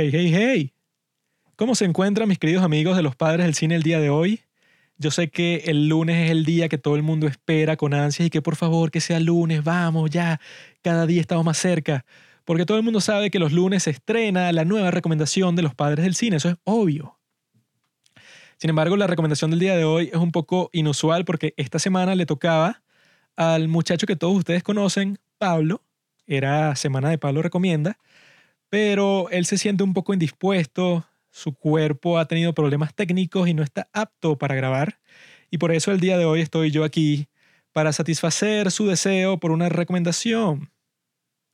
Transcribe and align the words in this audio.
Hey, 0.00 0.10
hey, 0.12 0.30
hey. 0.32 0.72
¿Cómo 1.56 1.74
se 1.74 1.84
encuentran 1.84 2.28
mis 2.28 2.38
queridos 2.38 2.62
amigos 2.62 2.96
de 2.96 3.02
los 3.02 3.16
padres 3.16 3.44
del 3.44 3.56
cine 3.56 3.74
el 3.74 3.82
día 3.82 3.98
de 3.98 4.10
hoy? 4.10 4.42
Yo 4.96 5.10
sé 5.10 5.28
que 5.28 5.64
el 5.66 5.88
lunes 5.88 6.24
es 6.24 6.30
el 6.30 6.44
día 6.44 6.68
que 6.68 6.78
todo 6.78 6.94
el 6.94 7.02
mundo 7.02 7.26
espera 7.26 7.76
con 7.76 7.92
ansias 7.92 8.28
y 8.28 8.30
que 8.30 8.40
por 8.40 8.54
favor 8.54 8.92
que 8.92 9.00
sea 9.00 9.18
lunes, 9.18 9.64
vamos, 9.64 10.08
ya, 10.08 10.40
cada 10.82 11.04
día 11.04 11.20
estamos 11.20 11.44
más 11.44 11.58
cerca. 11.58 12.04
Porque 12.44 12.64
todo 12.64 12.76
el 12.78 12.84
mundo 12.84 13.00
sabe 13.00 13.32
que 13.32 13.40
los 13.40 13.50
lunes 13.50 13.82
se 13.82 13.90
estrena 13.90 14.52
la 14.52 14.64
nueva 14.64 14.92
recomendación 14.92 15.56
de 15.56 15.62
los 15.62 15.74
padres 15.74 16.04
del 16.04 16.14
cine, 16.14 16.36
eso 16.36 16.50
es 16.50 16.56
obvio. 16.62 17.18
Sin 18.56 18.70
embargo, 18.70 18.96
la 18.96 19.08
recomendación 19.08 19.50
del 19.50 19.58
día 19.58 19.76
de 19.76 19.82
hoy 19.82 20.10
es 20.12 20.18
un 20.20 20.30
poco 20.30 20.70
inusual 20.72 21.24
porque 21.24 21.54
esta 21.56 21.80
semana 21.80 22.14
le 22.14 22.24
tocaba 22.24 22.84
al 23.34 23.66
muchacho 23.66 24.06
que 24.06 24.14
todos 24.14 24.36
ustedes 24.36 24.62
conocen, 24.62 25.18
Pablo. 25.38 25.82
Era 26.24 26.76
semana 26.76 27.10
de 27.10 27.18
Pablo 27.18 27.42
Recomienda 27.42 27.98
pero 28.70 29.28
él 29.30 29.46
se 29.46 29.58
siente 29.58 29.82
un 29.82 29.94
poco 29.94 30.12
indispuesto, 30.12 31.06
su 31.30 31.54
cuerpo 31.54 32.18
ha 32.18 32.26
tenido 32.26 32.54
problemas 32.54 32.94
técnicos 32.94 33.48
y 33.48 33.54
no 33.54 33.62
está 33.62 33.88
apto 33.92 34.36
para 34.38 34.54
grabar, 34.54 35.00
y 35.50 35.58
por 35.58 35.72
eso 35.72 35.92
el 35.92 36.00
día 36.00 36.18
de 36.18 36.24
hoy 36.24 36.40
estoy 36.40 36.70
yo 36.70 36.84
aquí 36.84 37.28
para 37.72 37.92
satisfacer 37.92 38.70
su 38.70 38.86
deseo 38.86 39.38
por 39.38 39.50
una 39.50 39.68
recomendación. 39.68 40.70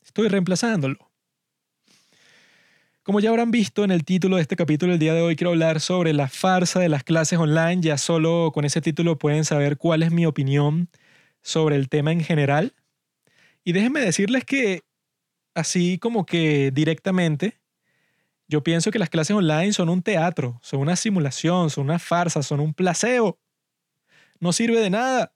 Estoy 0.05 0.29
reemplazándolo. 0.29 1.11
Como 3.05 3.21
ya 3.21 3.29
habrán 3.29 3.51
visto 3.51 3.85
en 3.85 3.91
el 3.91 4.03
título 4.03 4.37
de 4.37 4.43
este 4.43 4.57
capítulo, 4.57 4.95
el 4.95 4.99
día 4.99 5.13
de 5.13 5.21
hoy 5.21 5.37
quiero 5.37 5.51
hablar 5.51 5.81
sobre 5.81 6.15
la 6.15 6.29
farsa 6.29 6.81
de 6.81 6.89
las 6.89 7.05
clases 7.05 7.39
online. 7.39 7.83
Ya 7.83 7.99
solo 7.99 8.51
con 8.55 8.65
ese 8.65 8.81
título 8.81 9.19
pueden 9.19 9.45
saber 9.45 9.77
cuál 9.77 10.03
es 10.03 10.11
mi 10.11 10.25
opinión 10.25 10.89
sobre 11.43 11.77
el 11.77 11.91
tema 11.91 12.13
en 12.13 12.23
general. 12.23 12.73
Y 13.63 13.73
déjenme 13.73 14.01
decirles 14.01 14.45
que 14.47 14.81
así 15.55 15.99
como 15.99 16.27
que 16.27 16.71
directamente, 16.73 17.59
yo 18.49 18.63
pienso 18.63 18.91
que 18.91 18.99
las 18.99 19.09
clases 19.09 19.37
online 19.37 19.73
son 19.73 19.89
un 19.89 20.03
teatro, 20.03 20.59
son 20.63 20.81
una 20.81 20.97
simulación, 20.97 21.71
son 21.71 21.85
una 21.85 21.99
farsa, 21.99 22.43
son 22.43 22.61
un 22.61 22.75
placebo. 22.75 23.39
No 24.39 24.53
sirve 24.53 24.81
de 24.81 24.91
nada. 24.91 25.33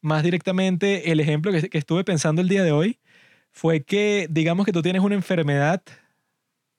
Más 0.00 0.22
directamente, 0.22 1.10
el 1.10 1.20
ejemplo 1.20 1.52
que, 1.52 1.68
estuve 1.78 2.04
pensando 2.04 2.40
el 2.40 2.48
día 2.48 2.62
de 2.62 2.72
hoy 2.72 3.00
fue 3.50 3.82
que, 3.82 4.26
digamos 4.30 4.66
que 4.66 4.72
tú 4.72 4.82
tienes 4.82 5.02
una 5.02 5.14
enfermedad 5.14 5.82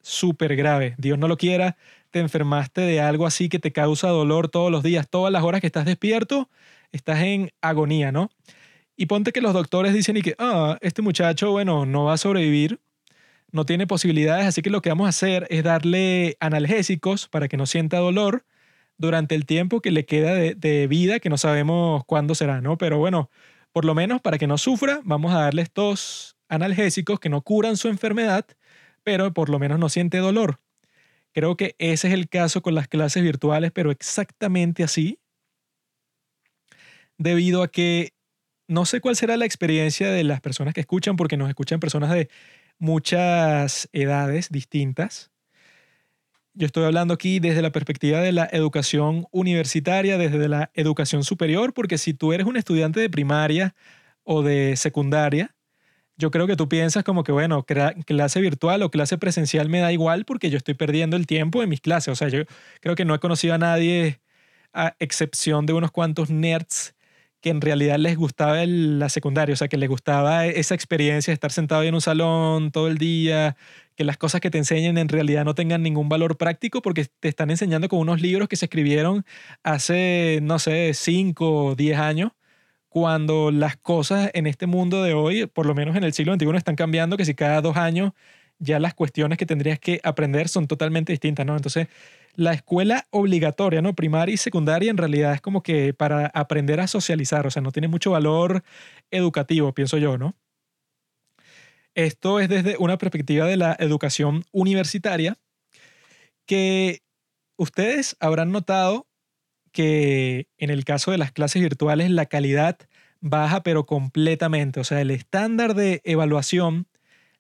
súper 0.02 0.56
grave, 0.56 0.96
Dios 0.98 1.18
no 1.18 1.28
lo 1.28 1.38
quiera, 1.38 1.78
te 2.12 2.20
enfermaste 2.20 2.82
de 2.82 3.00
algo 3.00 3.26
así 3.26 3.48
que 3.48 3.60
te 3.60 3.72
causa 3.72 4.10
dolor 4.10 4.50
todos 4.50 4.70
los 4.70 4.84
días, 4.84 5.10
todas 5.10 5.32
las 5.32 5.44
horas 5.44 5.62
que 5.62 5.68
estás 5.68 5.86
despierto, 5.86 6.50
estás 6.92 7.22
en 7.22 7.52
agonía, 7.62 8.12
¿no? 8.12 8.30
Y 9.04 9.06
ponte 9.06 9.34
que 9.34 9.42
los 9.42 9.52
doctores 9.52 9.94
dicen 9.94 10.16
y 10.16 10.22
que, 10.22 10.34
ah, 10.40 10.78
este 10.80 11.02
muchacho, 11.02 11.52
bueno, 11.52 11.86
no 11.86 12.06
va 12.06 12.14
a 12.14 12.18
sobrevivir, 12.18 12.80
no 13.52 13.66
tiene 13.66 13.86
posibilidades, 13.86 14.46
así 14.46 14.62
que 14.62 14.70
lo 14.70 14.82
que 14.82 14.88
vamos 14.88 15.08
a 15.08 15.10
hacer 15.10 15.46
es 15.50 15.62
darle 15.62 16.38
analgésicos 16.40 17.28
para 17.28 17.50
que 17.50 17.58
no 17.58 17.66
sienta 17.66 17.98
dolor 17.98 18.46
durante 18.98 19.36
el 19.36 19.46
tiempo 19.46 19.82
que 19.82 19.92
le 19.92 20.06
queda 20.06 20.36
de, 20.36 20.88
vida, 20.88 21.20
que 21.20 21.28
no 21.28 21.38
sabemos 21.38 22.06
cuándo 22.06 22.34
será, 22.34 22.62
¿no? 22.62 22.78
Pero 22.78 22.98
bueno, 22.98 23.30
por 23.74 23.84
lo 23.84 23.94
menos 23.94 24.22
para 24.22 24.38
que 24.38 24.48
no 24.48 24.58
sufra, 24.58 25.02
vamos 25.04 25.34
a 25.34 25.40
darle 25.42 25.64
estos 25.64 26.38
analgésicos 26.48 27.20
que 27.20 27.28
no 27.28 27.42
curan 27.42 27.76
su 27.76 27.90
enfermedad, 27.90 28.46
pero 29.04 29.34
por 29.34 29.50
lo 29.50 29.60
menos 29.60 29.80
no 29.80 29.90
siente 29.90 30.20
dolor. 30.20 30.62
Creo 31.34 31.58
que 31.58 31.76
ese 31.78 32.08
es 32.08 32.14
el 32.14 32.30
caso 32.30 32.62
con 32.62 32.74
las 32.74 32.88
clases 32.88 33.22
virtuales, 33.22 33.74
pero 33.74 33.92
exactamente 33.92 34.82
así, 34.82 35.20
debido 37.18 37.64
a 37.64 37.68
que 37.68 38.14
no 38.68 38.86
sé 38.86 39.02
cuál 39.02 39.16
será 39.16 39.38
la 39.38 39.46
experiencia 39.46 40.12
de 40.12 40.24
las 40.24 40.42
personas 40.42 40.74
que 40.74 40.82
escuchan, 40.82 41.16
porque 41.16 41.38
nos 41.38 41.50
escuchan 41.50 41.80
personas 41.80 42.12
de 42.12 42.30
muchas 42.80 43.90
edades 43.94 44.50
distintas. 44.50 45.32
Yo 46.54 46.68
estoy 46.68 46.86
hablando 46.86 47.16
aquí 47.16 47.40
desde 47.40 47.62
la 47.62 47.72
perspectiva 47.72 48.20
de 48.20 48.32
la 48.32 48.48
educación 48.52 49.26
universitaria, 49.32 50.18
desde 50.18 50.48
la 50.48 50.70
educación 50.76 51.24
superior, 51.24 51.74
porque 51.74 51.98
si 51.98 52.14
tú 52.14 52.32
eres 52.32 52.46
un 52.46 52.58
estudiante 52.58 53.00
de 53.00 53.10
primaria 53.10 53.74
o 54.24 54.44
de 54.44 54.76
secundaria, 54.76 55.56
yo 56.16 56.30
creo 56.30 56.46
que 56.46 56.56
tú 56.56 56.70
piensas 56.70 57.04
como 57.04 57.24
que, 57.24 57.32
bueno, 57.32 57.66
clase 57.66 58.40
virtual 58.40 58.84
o 58.84 58.92
clase 58.92 59.18
presencial 59.18 59.68
me 59.68 59.80
da 59.80 59.92
igual 59.92 60.26
porque 60.26 60.52
yo 60.52 60.58
estoy 60.58 60.76
perdiendo 60.76 61.18
el 61.18 61.26
tiempo 61.26 61.64
en 61.64 61.70
mis 61.70 61.82
clases. 61.82 62.10
O 62.12 62.16
sea, 62.16 62.28
yo 62.28 62.44
creo 62.82 62.96
que 62.96 63.04
no 63.04 63.16
he 63.16 63.20
conocido 63.20 63.56
a 63.56 63.58
nadie, 63.58 64.20
a 64.74 64.96
excepción 65.00 65.66
de 65.66 65.74
unos 65.74 65.92
cuantos 65.92 66.30
nerds, 66.30 66.94
que 67.44 67.50
en 67.50 67.60
realidad 67.60 67.98
les 68.00 68.16
gustaba 68.18 68.66
la 68.66 69.10
secundaria, 69.10 69.52
o 69.54 69.58
sea, 69.58 69.68
que 69.68 69.76
les 69.76 69.90
gustaba 69.90 70.48
esa 70.48 70.76
experiencia 70.76 71.32
de 71.32 71.36
estar 71.36 71.52
sentado 71.52 71.82
ahí 71.82 71.90
en 71.90 71.94
un 71.94 72.02
salón 72.02 72.72
todo 72.72 72.88
el 72.88 72.98
día, 72.98 73.58
que 73.98 74.06
las 74.06 74.18
cosas 74.18 74.40
que 74.40 74.50
te 74.50 74.58
enseñen 74.58 74.98
en 74.98 75.10
realidad 75.10 75.44
no 75.44 75.54
tengan 75.54 75.84
ningún 75.84 76.08
valor 76.08 76.38
práctico 76.38 76.82
porque 76.82 77.06
te 77.20 77.28
están 77.28 77.52
enseñando 77.52 77.90
con 77.90 78.00
unos 78.00 78.22
libros 78.22 78.48
que 78.48 78.56
se 78.56 78.66
escribieron 78.68 79.26
hace, 79.62 80.40
no 80.42 80.58
sé, 80.58 80.94
5 80.94 81.66
o 81.66 81.76
10 81.76 82.00
años, 82.00 82.32
cuando 82.88 83.52
las 83.52 83.76
cosas 83.76 84.32
en 84.34 84.48
este 84.48 84.66
mundo 84.66 85.04
de 85.04 85.14
hoy, 85.14 85.46
por 85.48 85.66
lo 85.66 85.76
menos 85.76 85.98
en 85.98 86.06
el 86.06 86.14
siglo 86.14 86.36
XXI, 86.36 86.56
están 86.56 86.76
cambiando, 86.78 87.18
que 87.18 87.26
si 87.26 87.36
cada 87.36 87.62
dos 87.62 87.76
años 87.76 88.14
ya 88.60 88.80
las 88.80 88.94
cuestiones 88.94 89.38
que 89.38 89.46
tendrías 89.46 89.80
que 89.80 90.00
aprender 90.04 90.48
son 90.48 90.68
totalmente 90.68 91.12
distintas, 91.12 91.46
¿no? 91.46 91.58
Entonces, 91.58 91.88
la 92.36 92.54
escuela 92.54 93.08
obligatoria, 93.12 93.82
¿no? 93.82 93.94
Primaria 93.94 94.34
y 94.34 94.38
secundaria 94.38 94.90
en 94.90 94.98
realidad 94.98 95.34
es 95.34 95.42
como 95.42 95.62
que 95.64 95.94
para 95.94 96.28
aprender 96.28 96.80
a 96.80 96.88
socializar, 96.88 97.46
o 97.46 97.52
sea, 97.52 97.62
no 97.62 97.72
tiene 97.72 97.88
mucho 97.88 98.12
valor 98.12 98.64
educativo, 99.12 99.74
pienso 99.74 99.98
yo, 99.98 100.18
¿no? 100.18 100.36
Esto 101.96 102.40
es 102.40 102.50
desde 102.50 102.76
una 102.78 102.98
perspectiva 102.98 103.46
de 103.46 103.58
la 103.58 103.76
educación 103.80 104.44
universitaria, 104.52 105.38
que 106.46 107.02
ustedes 107.56 108.18
habrán 108.20 108.52
notado 108.52 109.08
que 109.72 110.48
en 110.58 110.70
el 110.70 110.86
caso 110.86 111.12
de 111.12 111.18
las 111.18 111.32
clases 111.32 111.62
virtuales 111.62 112.10
la 112.10 112.26
calidad 112.26 112.78
baja 113.22 113.64
pero 113.64 113.86
completamente, 113.86 114.80
o 114.80 114.84
sea, 114.84 115.02
el 115.02 115.12
estándar 115.12 115.76
de 115.76 116.02
evaluación, 116.04 116.88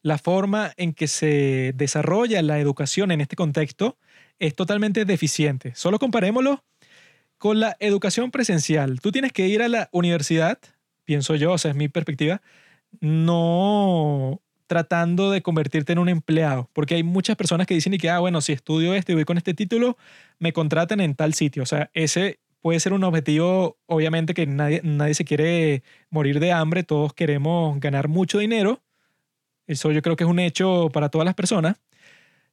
la 0.01 0.17
forma 0.17 0.71
en 0.77 0.93
que 0.93 1.07
se 1.07 1.73
desarrolla 1.75 2.41
la 2.41 2.59
educación 2.59 3.11
en 3.11 3.21
este 3.21 3.35
contexto, 3.35 3.97
es 4.39 4.55
totalmente 4.55 5.05
deficiente. 5.05 5.73
Solo 5.75 5.99
comparémoslo 5.99 6.63
con 7.37 7.59
la 7.59 7.75
educación 7.79 8.31
presencial. 8.31 9.01
Tú 9.01 9.11
tienes 9.11 9.33
que 9.33 9.47
ir 9.47 9.61
a 9.61 9.67
la 9.67 9.89
universidad, 9.91 10.59
pienso 11.03 11.35
yo, 11.35 11.53
o 11.53 11.57
sea, 11.57 11.71
es 11.71 11.77
mi 11.77 11.89
perspectiva, 11.89 12.41
no 13.01 14.41
tratando 14.67 15.29
de 15.29 15.41
convertirte 15.41 15.93
en 15.93 15.99
un 15.99 16.09
empleado, 16.09 16.69
porque 16.73 16.95
hay 16.95 17.03
muchas 17.03 17.35
personas 17.35 17.67
que 17.67 17.73
dicen 17.73 17.93
y 17.93 17.97
que, 17.97 18.09
ah, 18.09 18.19
bueno, 18.19 18.41
si 18.41 18.53
estudio 18.53 18.93
esto 18.93 19.11
y 19.11 19.15
voy 19.15 19.25
con 19.25 19.37
este 19.37 19.53
título, 19.53 19.97
me 20.39 20.53
contratan 20.53 20.99
en 20.99 21.15
tal 21.15 21.33
sitio. 21.33 21.63
O 21.63 21.65
sea, 21.65 21.91
ese 21.93 22.39
puede 22.61 22.79
ser 22.79 22.93
un 22.93 23.03
objetivo, 23.03 23.77
obviamente 23.87 24.33
que 24.33 24.47
nadie, 24.47 24.81
nadie 24.83 25.13
se 25.13 25.25
quiere 25.25 25.83
morir 26.09 26.39
de 26.39 26.53
hambre, 26.53 26.83
todos 26.83 27.13
queremos 27.13 27.79
ganar 27.79 28.07
mucho 28.07 28.39
dinero. 28.39 28.81
Eso 29.67 29.91
yo 29.91 30.01
creo 30.01 30.15
que 30.15 30.23
es 30.23 30.29
un 30.29 30.39
hecho 30.39 30.89
para 30.91 31.09
todas 31.09 31.25
las 31.25 31.35
personas. 31.35 31.77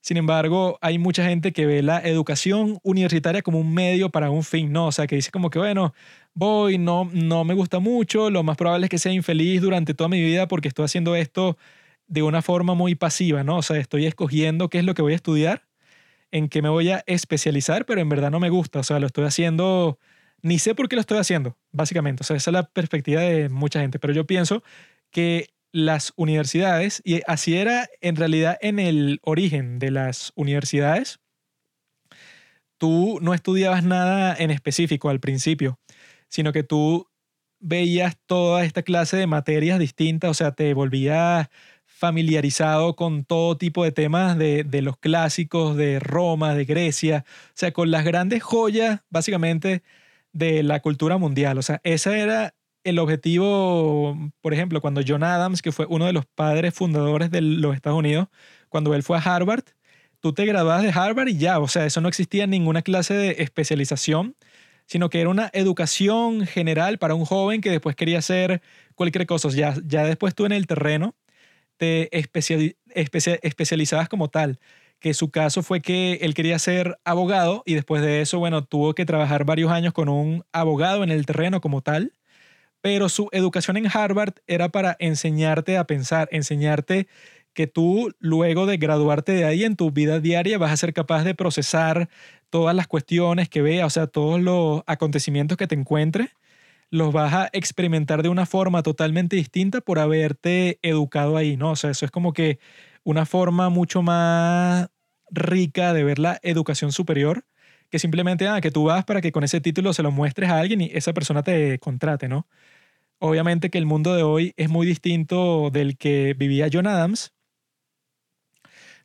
Sin 0.02 0.16
embargo, 0.16 0.78
hay 0.80 0.98
mucha 0.98 1.24
gente 1.24 1.52
que 1.52 1.66
ve 1.66 1.82
la 1.82 1.98
educación 2.00 2.78
universitaria 2.82 3.42
como 3.42 3.60
un 3.60 3.74
medio 3.74 4.10
para 4.10 4.30
un 4.30 4.42
fin, 4.44 4.72
¿no? 4.72 4.86
O 4.86 4.92
sea, 4.92 5.06
que 5.06 5.16
dice 5.16 5.30
como 5.30 5.50
que, 5.50 5.58
bueno, 5.58 5.92
voy, 6.34 6.78
no, 6.78 7.10
no 7.12 7.44
me 7.44 7.54
gusta 7.54 7.80
mucho, 7.80 8.30
lo 8.30 8.42
más 8.42 8.56
probable 8.56 8.86
es 8.86 8.90
que 8.90 8.98
sea 8.98 9.12
infeliz 9.12 9.60
durante 9.60 9.92
toda 9.94 10.08
mi 10.08 10.20
vida 10.22 10.48
porque 10.48 10.68
estoy 10.68 10.86
haciendo 10.86 11.16
esto 11.16 11.58
de 12.06 12.22
una 12.22 12.42
forma 12.42 12.74
muy 12.74 12.94
pasiva, 12.94 13.44
¿no? 13.44 13.58
O 13.58 13.62
sea, 13.62 13.76
estoy 13.78 14.06
escogiendo 14.06 14.68
qué 14.70 14.78
es 14.78 14.84
lo 14.84 14.94
que 14.94 15.02
voy 15.02 15.12
a 15.12 15.16
estudiar, 15.16 15.66
en 16.32 16.48
qué 16.48 16.62
me 16.62 16.68
voy 16.70 16.90
a 16.90 17.04
especializar, 17.06 17.86
pero 17.86 18.00
en 18.00 18.08
verdad 18.08 18.30
no 18.30 18.40
me 18.40 18.50
gusta, 18.50 18.80
o 18.80 18.82
sea, 18.84 19.00
lo 19.00 19.06
estoy 19.06 19.24
haciendo, 19.26 19.98
ni 20.42 20.58
sé 20.58 20.74
por 20.74 20.88
qué 20.88 20.96
lo 20.96 21.00
estoy 21.00 21.18
haciendo, 21.18 21.56
básicamente. 21.72 22.22
O 22.22 22.24
sea, 22.24 22.36
esa 22.36 22.50
es 22.50 22.54
la 22.54 22.64
perspectiva 22.64 23.22
de 23.22 23.48
mucha 23.48 23.80
gente, 23.80 23.98
pero 23.98 24.12
yo 24.14 24.26
pienso 24.26 24.62
que 25.10 25.50
las 25.72 26.12
universidades, 26.16 27.00
y 27.04 27.20
así 27.26 27.56
era 27.56 27.88
en 28.00 28.16
realidad 28.16 28.58
en 28.60 28.78
el 28.78 29.20
origen 29.22 29.78
de 29.78 29.90
las 29.90 30.32
universidades, 30.34 31.20
tú 32.78 33.18
no 33.20 33.34
estudiabas 33.34 33.84
nada 33.84 34.34
en 34.38 34.50
específico 34.50 35.10
al 35.10 35.20
principio, 35.20 35.78
sino 36.28 36.52
que 36.52 36.62
tú 36.62 37.08
veías 37.60 38.16
toda 38.26 38.64
esta 38.64 38.82
clase 38.82 39.16
de 39.16 39.26
materias 39.26 39.78
distintas, 39.78 40.30
o 40.30 40.34
sea, 40.34 40.52
te 40.52 40.72
volvías 40.74 41.48
familiarizado 41.84 42.96
con 42.96 43.24
todo 43.24 43.58
tipo 43.58 43.84
de 43.84 43.92
temas 43.92 44.38
de, 44.38 44.64
de, 44.64 44.80
los 44.80 44.96
clásicos 44.96 45.76
de 45.76 46.00
Roma, 46.00 46.54
de 46.54 46.64
Grecia, 46.64 47.24
o 47.28 47.52
sea, 47.54 47.72
con 47.72 47.90
las 47.90 48.04
grandes 48.04 48.42
joyas 48.42 49.00
básicamente 49.10 49.82
de 50.32 50.62
la 50.62 50.80
cultura 50.80 51.18
mundial. 51.18 51.58
O 51.58 51.62
sea, 51.62 51.80
esa 51.84 52.16
era 52.16 52.54
el 52.84 52.98
objetivo, 52.98 54.16
por 54.40 54.54
ejemplo, 54.54 54.80
cuando 54.80 55.02
John 55.06 55.22
Adams, 55.22 55.62
que 55.62 55.72
fue 55.72 55.86
uno 55.88 56.06
de 56.06 56.12
los 56.12 56.26
padres 56.26 56.74
fundadores 56.74 57.30
de 57.30 57.40
los 57.42 57.74
Estados 57.74 57.98
Unidos, 57.98 58.28
cuando 58.68 58.94
él 58.94 59.02
fue 59.02 59.18
a 59.18 59.20
Harvard, 59.20 59.64
tú 60.20 60.32
te 60.32 60.46
graduabas 60.46 60.82
de 60.82 60.90
Harvard 60.90 61.28
y 61.28 61.38
ya, 61.38 61.58
o 61.58 61.68
sea, 61.68 61.86
eso 61.86 62.00
no 62.00 62.08
existía 62.08 62.46
ninguna 62.46 62.82
clase 62.82 63.14
de 63.14 63.36
especialización, 63.42 64.36
sino 64.86 65.08
que 65.10 65.20
era 65.20 65.30
una 65.30 65.50
educación 65.52 66.46
general 66.46 66.98
para 66.98 67.14
un 67.14 67.24
joven 67.24 67.60
que 67.60 67.70
después 67.70 67.96
quería 67.96 68.18
hacer 68.18 68.62
cualquier 68.94 69.26
cosa. 69.26 69.48
Ya, 69.50 69.74
ya 69.86 70.04
después 70.04 70.34
tú 70.34 70.46
en 70.46 70.52
el 70.52 70.66
terreno 70.66 71.14
te 71.76 72.10
especializabas 72.14 74.08
como 74.08 74.28
tal. 74.28 74.58
que 75.00 75.14
su 75.14 75.30
caso 75.30 75.62
fue 75.62 75.80
que 75.80 76.14
él 76.22 76.34
quería 76.34 76.58
ser 76.58 76.98
abogado 77.04 77.62
y 77.66 77.74
después 77.74 78.02
de 78.02 78.20
eso, 78.20 78.38
bueno, 78.38 78.64
tuvo 78.64 78.94
que 78.94 79.06
trabajar 79.06 79.44
varios 79.44 79.72
años 79.72 79.92
con 79.94 80.08
un 80.08 80.44
abogado 80.52 81.04
en 81.04 81.10
el 81.10 81.26
terreno 81.26 81.60
como 81.60 81.82
tal, 81.82 82.12
pero 82.80 83.08
su 83.08 83.28
educación 83.32 83.76
en 83.76 83.86
Harvard 83.92 84.34
era 84.46 84.68
para 84.70 84.96
enseñarte 84.98 85.76
a 85.78 85.86
pensar, 85.86 86.28
enseñarte 86.32 87.08
que 87.52 87.66
tú 87.66 88.12
luego 88.20 88.66
de 88.66 88.76
graduarte 88.76 89.32
de 89.32 89.44
ahí 89.44 89.64
en 89.64 89.76
tu 89.76 89.90
vida 89.90 90.20
diaria 90.20 90.58
vas 90.58 90.72
a 90.72 90.76
ser 90.76 90.92
capaz 90.92 91.24
de 91.24 91.34
procesar 91.34 92.08
todas 92.48 92.74
las 92.74 92.86
cuestiones 92.86 93.48
que 93.48 93.62
veas, 93.62 93.86
o 93.86 93.90
sea, 93.90 94.06
todos 94.06 94.40
los 94.40 94.82
acontecimientos 94.86 95.56
que 95.56 95.66
te 95.66 95.74
encuentres, 95.74 96.30
los 96.90 97.12
vas 97.12 97.32
a 97.34 97.50
experimentar 97.52 98.22
de 98.22 98.28
una 98.28 98.46
forma 98.46 98.82
totalmente 98.82 99.36
distinta 99.36 99.80
por 99.80 99.98
haberte 99.98 100.78
educado 100.82 101.36
ahí, 101.36 101.56
¿no? 101.56 101.72
O 101.72 101.76
sea, 101.76 101.90
eso 101.90 102.04
es 102.04 102.10
como 102.10 102.32
que 102.32 102.58
una 103.04 103.26
forma 103.26 103.68
mucho 103.70 104.02
más 104.02 104.88
rica 105.30 105.92
de 105.92 106.04
ver 106.04 106.18
la 106.18 106.38
educación 106.42 106.92
superior 106.92 107.44
que 107.90 107.98
simplemente 107.98 108.48
ah, 108.48 108.60
que 108.60 108.70
tú 108.70 108.84
vas 108.84 109.04
para 109.04 109.20
que 109.20 109.32
con 109.32 109.44
ese 109.44 109.60
título 109.60 109.92
se 109.92 110.02
lo 110.02 110.10
muestres 110.10 110.50
a 110.50 110.58
alguien 110.58 110.80
y 110.80 110.90
esa 110.94 111.12
persona 111.12 111.42
te 111.42 111.78
contrate, 111.78 112.28
¿no? 112.28 112.46
Obviamente 113.18 113.70
que 113.70 113.78
el 113.78 113.86
mundo 113.86 114.14
de 114.14 114.22
hoy 114.22 114.54
es 114.56 114.68
muy 114.70 114.86
distinto 114.86 115.70
del 115.70 115.98
que 115.98 116.34
vivía 116.38 116.68
John 116.72 116.86
Adams, 116.86 117.32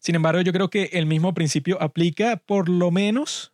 sin 0.06 0.14
embargo, 0.14 0.42
yo 0.42 0.54
creo 0.54 0.70
que 0.70 0.92
el 0.94 1.08
mismo 1.08 1.34
principio 1.34 1.82
aplica 1.82 2.38
por 2.38 2.70
lo 2.70 2.92
menos 2.92 3.54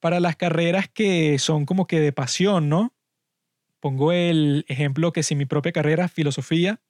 para 0.00 0.18
las 0.18 0.34
carreras 0.34 0.88
que 0.88 1.38
son 1.38 1.64
como 1.64 1.86
que 1.86 2.00
de 2.00 2.12
pasión, 2.12 2.68
¿no? 2.68 2.92
Pongo 3.78 4.10
el 4.10 4.64
ejemplo 4.66 5.12
que 5.12 5.22
si 5.22 5.36
mi 5.36 5.46
propia 5.46 5.70
carrera, 5.70 6.08
filosofía, 6.08 6.80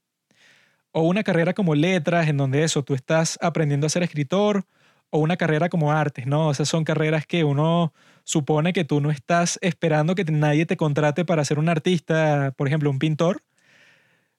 o 0.93 1.03
una 1.03 1.25
carrera 1.25 1.53
como 1.53 1.75
letras, 1.75 2.27
en 2.27 2.39
donde 2.39 2.65
eso, 2.65 2.83
tú 2.83 2.95
estás 2.95 3.39
aprendiendo 3.43 3.87
a 3.87 3.91
ser 3.91 4.03
escritor, 4.03 4.65
o 5.13 5.19
una 5.21 5.37
carrera 5.37 5.69
como 5.69 5.93
artes, 5.93 6.27
¿no? 6.27 6.51
Esas 6.51 6.69
son 6.69 6.85
carreras 6.85 7.27
que 7.27 7.45
uno 7.45 7.93
supone 8.25 8.73
que 8.73 8.85
tú 8.85 9.01
no 9.03 9.11
estás 9.13 9.59
esperando 9.63 10.15
que 10.17 10.25
nadie 10.25 10.67
te 10.67 10.79
contrate 10.79 11.25
para 11.27 11.45
ser 11.45 11.59
un 11.61 11.69
artista, 11.69 12.55
por 12.57 12.69
ejemplo, 12.69 12.91
un 12.91 12.99
pintor, 12.99 13.43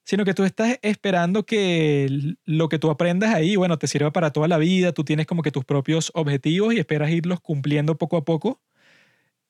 sino 0.04 0.24
que 0.24 0.34
tú 0.34 0.44
estás 0.44 0.78
esperando 0.82 1.44
que 1.46 2.36
lo 2.44 2.68
que 2.68 2.78
tú 2.78 2.90
aprendas 2.90 3.34
ahí, 3.34 3.56
bueno, 3.56 3.78
te 3.78 3.86
sirva 3.86 4.12
para 4.12 4.32
toda 4.32 4.48
la 4.48 4.58
vida, 4.58 4.92
tú 4.92 5.04
tienes 5.04 5.26
como 5.26 5.42
que 5.42 5.50
tus 5.52 5.64
propios 5.64 6.10
objetivos 6.14 6.74
y 6.74 6.78
esperas 6.78 7.10
irlos 7.10 7.40
cumpliendo 7.40 7.96
poco 7.96 8.16
a 8.18 8.24
poco 8.24 8.60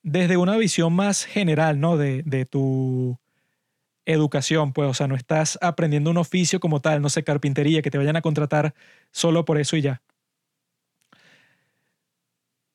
desde 0.03 0.37
una 0.37 0.57
visión 0.57 0.93
más 0.95 1.25
general, 1.25 1.81
¿no? 1.81 1.97
De, 1.97 2.23
de 2.25 2.45
tu 2.47 3.19
educación, 4.07 4.73
pues, 4.75 4.91
o 4.91 4.95
sea, 4.95 5.09
no 5.09 5.17
estás 5.17 5.59
aprendiendo 5.63 6.11
un 6.11 6.19
oficio 6.19 6.61
como 6.61 6.81
tal, 6.81 7.03
no 7.03 7.11
sé, 7.11 7.25
carpintería, 7.25 7.83
que 7.83 7.91
te 7.93 7.99
vayan 7.99 8.17
a 8.17 8.23
contratar 8.23 8.75
solo 9.13 9.47
por 9.47 9.59
eso 9.59 9.77
y 9.79 9.83
ya. 9.83 10.04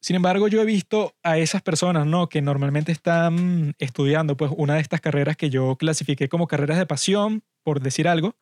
Sin 0.01 0.16
embargo, 0.16 0.48
yo 0.48 0.62
he 0.62 0.66
visto 0.66 1.16
a 1.24 1.38
esas 1.38 1.62
personas, 1.62 2.06
¿no? 2.07 2.30
Que 2.30 2.42
normalmente 2.42 2.92
están 2.92 3.75
estudiando, 3.80 4.38
pues, 4.38 4.51
una 4.56 4.75
de 4.75 4.81
estas 4.81 5.01
carreras 5.01 5.36
que 5.36 5.50
yo 5.50 5.75
clasifiqué 5.75 6.30
como 6.30 6.48
carreras 6.48 6.78
de 6.78 6.86
pasión, 6.86 7.44
por 7.63 7.81
decir 7.81 8.07
algo. 8.07 8.36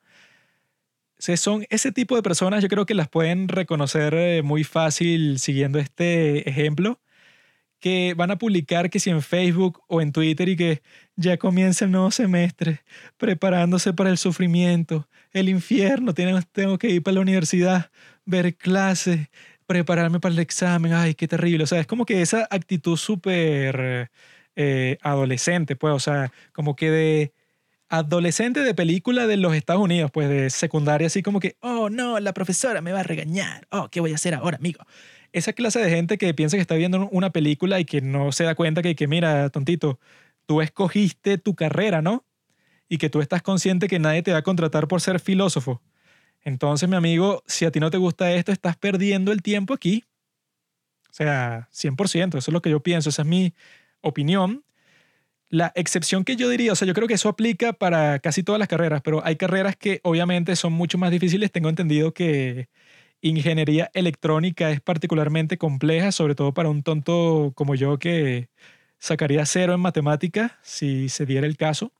son 1.17 1.65
ese 1.69 1.91
tipo 1.91 2.15
de 2.15 2.21
personas, 2.23 2.61
yo 2.61 2.69
creo 2.69 2.85
que 2.85 2.93
las 2.93 3.09
pueden 3.09 3.47
reconocer 3.47 4.13
eh, 4.13 4.43
muy 4.43 4.63
fácil 4.63 5.39
siguiendo 5.39 5.79
este 5.79 6.47
ejemplo, 6.49 6.99
que 7.79 8.13
van 8.15 8.31
a 8.31 8.37
publicar 8.37 8.89
que 8.89 8.99
si 8.99 9.09
en 9.09 9.21
Facebook 9.21 9.81
o 9.87 10.01
en 10.01 10.11
Twitter 10.11 10.49
y 10.49 10.55
que 10.55 10.81
ya 11.15 11.37
comienza 11.37 11.85
el 11.85 11.91
nuevo 11.91 12.11
semestre, 12.11 12.81
preparándose 13.17 13.93
para 13.93 14.09
el 14.09 14.17
sufrimiento, 14.17 15.07
el 15.31 15.49
infierno, 15.49 16.13
tengo 16.13 16.77
que 16.77 16.89
ir 16.89 17.03
para 17.03 17.15
la 17.15 17.21
universidad, 17.21 17.91
ver 18.25 18.55
clases, 18.55 19.29
prepararme 19.67 20.19
para 20.19 20.33
el 20.33 20.39
examen, 20.39 20.93
ay, 20.93 21.13
qué 21.13 21.27
terrible. 21.27 21.63
O 21.65 21.67
sea, 21.67 21.79
es 21.79 21.87
como 21.87 22.05
que 22.05 22.21
esa 22.21 22.47
actitud 22.49 22.97
súper 22.97 24.09
eh, 24.55 24.97
adolescente, 25.03 25.75
pues, 25.75 25.93
o 25.93 25.99
sea, 25.99 26.31
como 26.53 26.75
que 26.75 26.89
de 26.89 27.33
adolescente 27.89 28.61
de 28.61 28.73
película 28.73 29.27
de 29.27 29.37
los 29.37 29.55
Estados 29.55 29.81
Unidos, 29.83 30.11
pues 30.11 30.29
de 30.29 30.49
secundaria, 30.49 31.07
así 31.07 31.23
como 31.23 31.39
que, 31.39 31.57
oh 31.61 31.89
no, 31.89 32.19
la 32.19 32.33
profesora 32.33 32.81
me 32.81 32.91
va 32.91 33.01
a 33.01 33.03
regañar, 33.03 33.67
oh, 33.71 33.89
¿qué 33.89 33.99
voy 34.01 34.11
a 34.11 34.15
hacer 34.15 34.33
ahora, 34.33 34.57
amigo? 34.57 34.83
Esa 35.33 35.53
clase 35.53 35.79
de 35.79 35.89
gente 35.89 36.17
que 36.17 36.33
piensa 36.33 36.57
que 36.57 36.61
está 36.61 36.75
viendo 36.75 37.07
una 37.11 37.31
película 37.31 37.79
y 37.79 37.85
que 37.85 38.01
no 38.01 38.31
se 38.31 38.43
da 38.45 38.55
cuenta 38.55 38.81
que, 38.81 38.95
que 38.95 39.07
mira, 39.07 39.49
tontito, 39.49 39.99
tú 40.45 40.61
escogiste 40.61 41.37
tu 41.37 41.55
carrera, 41.55 42.01
¿no? 42.01 42.25
Y 42.89 42.97
que 42.97 43.09
tú 43.09 43.21
estás 43.21 43.41
consciente 43.41 43.87
que 43.87 43.99
nadie 43.99 44.23
te 44.23 44.31
va 44.31 44.39
a 44.39 44.43
contratar 44.43 44.87
por 44.87 45.01
ser 45.01 45.19
filósofo. 45.19 45.81
Entonces, 46.43 46.87
mi 46.87 46.95
amigo, 46.95 47.43
si 47.47 47.65
a 47.65 47.71
ti 47.71 47.79
no 47.79 47.89
te 47.91 47.97
gusta 47.97 48.31
esto, 48.31 48.51
estás 48.51 48.77
perdiendo 48.77 49.31
el 49.31 49.41
tiempo 49.41 49.73
aquí. 49.73 50.05
O 51.09 51.13
sea, 51.13 51.67
100%, 51.71 52.37
eso 52.37 52.51
es 52.51 52.53
lo 52.53 52.61
que 52.61 52.69
yo 52.69 52.81
pienso, 52.81 53.09
esa 53.09 53.23
es 53.23 53.27
mi 53.27 53.53
opinión. 54.01 54.63
La 55.49 55.71
excepción 55.75 56.23
que 56.25 56.35
yo 56.35 56.49
diría, 56.49 56.73
o 56.73 56.75
sea, 56.75 56.87
yo 56.87 56.93
creo 56.93 57.07
que 57.07 57.15
eso 57.15 57.29
aplica 57.29 57.73
para 57.73 58.19
casi 58.19 58.43
todas 58.43 58.59
las 58.59 58.67
carreras, 58.67 59.01
pero 59.03 59.25
hay 59.25 59.37
carreras 59.37 59.75
que 59.77 60.01
obviamente 60.03 60.55
son 60.55 60.73
mucho 60.73 60.97
más 60.97 61.11
difíciles. 61.11 61.51
Tengo 61.51 61.69
entendido 61.69 62.13
que 62.13 62.69
ingeniería 63.21 63.89
electrónica 63.93 64.71
es 64.71 64.81
particularmente 64.81 65.57
compleja, 65.57 66.11
sobre 66.11 66.35
todo 66.35 66.53
para 66.53 66.69
un 66.69 66.83
tonto 66.83 67.53
como 67.55 67.75
yo 67.75 67.99
que 67.99 68.49
sacaría 68.99 69.45
cero 69.45 69.73
en 69.73 69.79
matemáticas 69.81 70.53
si 70.63 71.09
se 71.09 71.25
diera 71.25 71.47
el 71.47 71.57
caso 71.57 71.91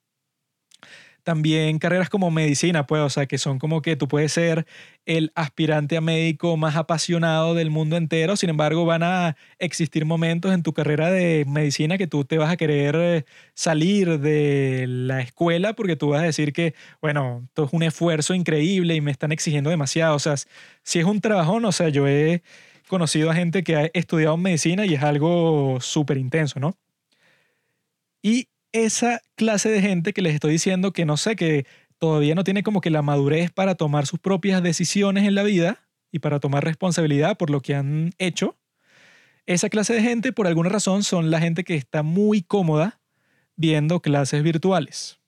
también 1.28 1.78
carreras 1.78 2.10
como 2.10 2.32
medicina, 2.32 2.88
pues, 2.88 3.02
o 3.02 3.10
sea, 3.10 3.26
que 3.26 3.38
son 3.38 3.60
como 3.60 3.82
que 3.82 3.98
tú 3.98 4.08
puedes 4.08 4.32
ser 4.32 4.66
el 5.06 5.34
aspirante 5.36 5.98
a 5.98 6.02
médico 6.02 6.56
más 6.56 6.78
apasionado 6.78 7.54
del 7.54 7.70
mundo 7.70 7.98
entero, 7.98 8.38
sin 8.38 8.50
embargo, 8.50 8.86
van 8.86 9.04
a 9.04 9.36
existir 9.60 10.06
momentos 10.06 10.54
en 10.54 10.64
tu 10.64 10.72
carrera 10.72 11.12
de 11.12 11.44
medicina 11.46 11.98
que 11.98 12.08
tú 12.08 12.24
te 12.24 12.38
vas 12.38 12.50
a 12.50 12.56
querer 12.56 12.96
eh, 12.96 13.26
salir 13.56 14.22
de 14.22 14.86
la 14.88 15.20
escuela 15.20 15.74
porque 15.74 15.98
tú 15.98 16.12
vas 16.12 16.22
a 16.22 16.26
decir 16.28 16.54
que, 16.54 16.76
bueno, 17.02 17.42
esto 17.44 17.66
es 17.66 17.74
un 17.74 17.84
esfuerzo 17.84 18.34
increíble 18.34 18.96
y 18.96 19.02
me 19.02 19.12
están 19.12 19.34
exigiendo 19.34 19.70
demasiado, 19.70 20.16
o 20.16 20.20
sea, 20.20 20.36
si 20.84 21.00
es 21.00 21.04
un 21.04 21.20
trabajón, 21.20 21.66
o 21.66 21.74
sea, 21.74 21.90
yo 21.90 22.08
he 22.08 22.42
conocido 22.88 23.32
a 23.32 23.36
gente 23.36 23.66
que 23.66 23.76
ha 23.76 23.90
estudiado 23.94 24.38
medicina 24.38 24.86
y 24.86 24.94
es 24.94 25.04
algo 25.04 25.80
súper 25.82 26.18
intenso, 26.20 26.62
¿no? 26.62 26.78
Y 28.22 28.48
esa 28.86 29.22
clase 29.36 29.70
de 29.70 29.82
gente 29.82 30.14
que 30.14 30.22
les 30.22 30.34
estoy 30.34 30.52
diciendo 30.52 30.92
que 30.94 31.06
no 31.06 31.18
sé, 31.18 31.36
que 31.36 31.66
todavía 31.98 32.36
no 32.36 32.44
tiene 32.44 32.64
como 32.64 32.82
que 32.82 32.90
la 32.90 33.02
madurez 33.02 33.52
para 33.52 33.76
tomar 33.76 34.06
sus 34.06 34.20
propias 34.20 34.62
decisiones 34.62 35.26
en 35.26 35.36
la 35.36 35.44
vida 35.44 35.88
y 36.12 36.20
para 36.20 36.40
tomar 36.40 36.64
responsabilidad 36.64 37.38
por 37.38 37.50
lo 37.50 37.62
que 37.62 37.76
han 37.76 38.14
hecho. 38.18 38.56
Esa 39.46 39.70
clase 39.70 39.94
de 39.94 40.02
gente, 40.02 40.34
por 40.34 40.48
alguna 40.48 40.70
razón, 40.70 41.04
son 41.04 41.32
la 41.32 41.40
gente 41.40 41.64
que 41.64 41.76
está 41.76 42.04
muy 42.04 42.42
cómoda 42.42 43.00
viendo 43.56 44.02
clases 44.02 44.44
virtuales. 44.44 45.20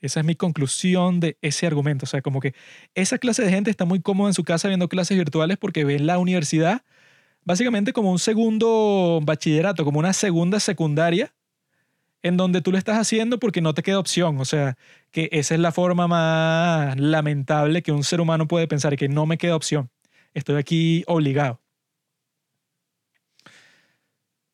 Esa 0.00 0.20
es 0.20 0.26
mi 0.26 0.34
conclusión 0.34 1.20
de 1.20 1.36
ese 1.42 1.66
argumento. 1.66 2.04
O 2.04 2.06
sea, 2.06 2.22
como 2.22 2.40
que 2.40 2.54
esa 2.94 3.18
clase 3.18 3.42
de 3.42 3.50
gente 3.50 3.70
está 3.70 3.84
muy 3.84 4.00
cómoda 4.00 4.30
en 4.30 4.34
su 4.34 4.44
casa 4.44 4.68
viendo 4.68 4.88
clases 4.88 5.16
virtuales 5.16 5.58
porque 5.58 5.84
ven 5.84 6.06
la 6.06 6.18
universidad 6.18 6.82
básicamente 7.44 7.92
como 7.92 8.10
un 8.10 8.18
segundo 8.18 9.20
bachillerato, 9.22 9.84
como 9.84 9.98
una 9.98 10.12
segunda 10.12 10.60
secundaria 10.60 11.35
en 12.26 12.36
donde 12.36 12.60
tú 12.60 12.72
lo 12.72 12.78
estás 12.78 12.98
haciendo 12.98 13.38
porque 13.38 13.60
no 13.60 13.72
te 13.72 13.82
queda 13.82 13.98
opción. 13.98 14.40
O 14.40 14.44
sea, 14.44 14.76
que 15.12 15.28
esa 15.32 15.54
es 15.54 15.60
la 15.60 15.72
forma 15.72 16.08
más 16.08 16.98
lamentable 16.98 17.82
que 17.82 17.92
un 17.92 18.04
ser 18.04 18.20
humano 18.20 18.48
puede 18.48 18.66
pensar, 18.66 18.96
que 18.96 19.08
no 19.08 19.26
me 19.26 19.38
queda 19.38 19.56
opción. 19.56 19.90
Estoy 20.34 20.56
aquí 20.56 21.04
obligado. 21.06 21.60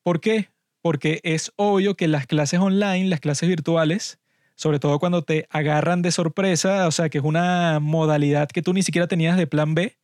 ¿Por 0.03 0.19
qué? 0.19 0.49
Porque 0.81 1.19
es 1.23 1.51
obvio 1.55 1.95
que 1.95 2.07
las 2.07 2.27
clases 2.27 2.59
online, 2.59 3.07
las 3.07 3.21
clases 3.21 3.49
virtuales, 3.49 4.19
sobre 4.55 4.79
todo 4.79 4.99
cuando 4.99 5.23
te 5.23 5.47
agarran 5.49 6.01
de 6.01 6.11
sorpresa, 6.11 6.87
o 6.87 6.91
sea, 6.91 7.09
que 7.09 7.17
es 7.17 7.23
una 7.23 7.79
modalidad 7.79 8.49
que 8.49 8.61
tú 8.61 8.73
ni 8.73 8.83
siquiera 8.83 9.07
tenías 9.07 9.37
de 9.37 9.47
plan 9.47 9.73
B, 9.73 9.97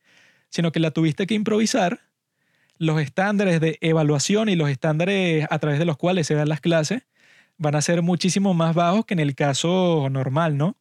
sino 0.49 0.71
que 0.71 0.79
la 0.79 0.91
tuviste 0.91 1.27
que 1.27 1.35
improvisar, 1.35 1.99
los 2.77 2.99
estándares 3.01 3.59
de 3.59 3.77
evaluación 3.81 4.47
y 4.47 4.55
los 4.55 4.69
estándares 4.69 5.45
a 5.49 5.59
través 5.59 5.79
de 5.79 5.85
los 5.85 5.97
cuales 5.97 6.25
se 6.27 6.33
dan 6.33 6.47
las 6.47 6.61
clases 6.61 7.03
van 7.60 7.75
a 7.75 7.82
ser 7.82 8.01
muchísimo 8.01 8.54
más 8.56 8.74
bajos 8.74 9.06
que 9.06 9.13
en 9.13 9.20
el 9.20 9.36
caso 9.36 10.08
normal, 10.10 10.58
¿no? 10.58 10.78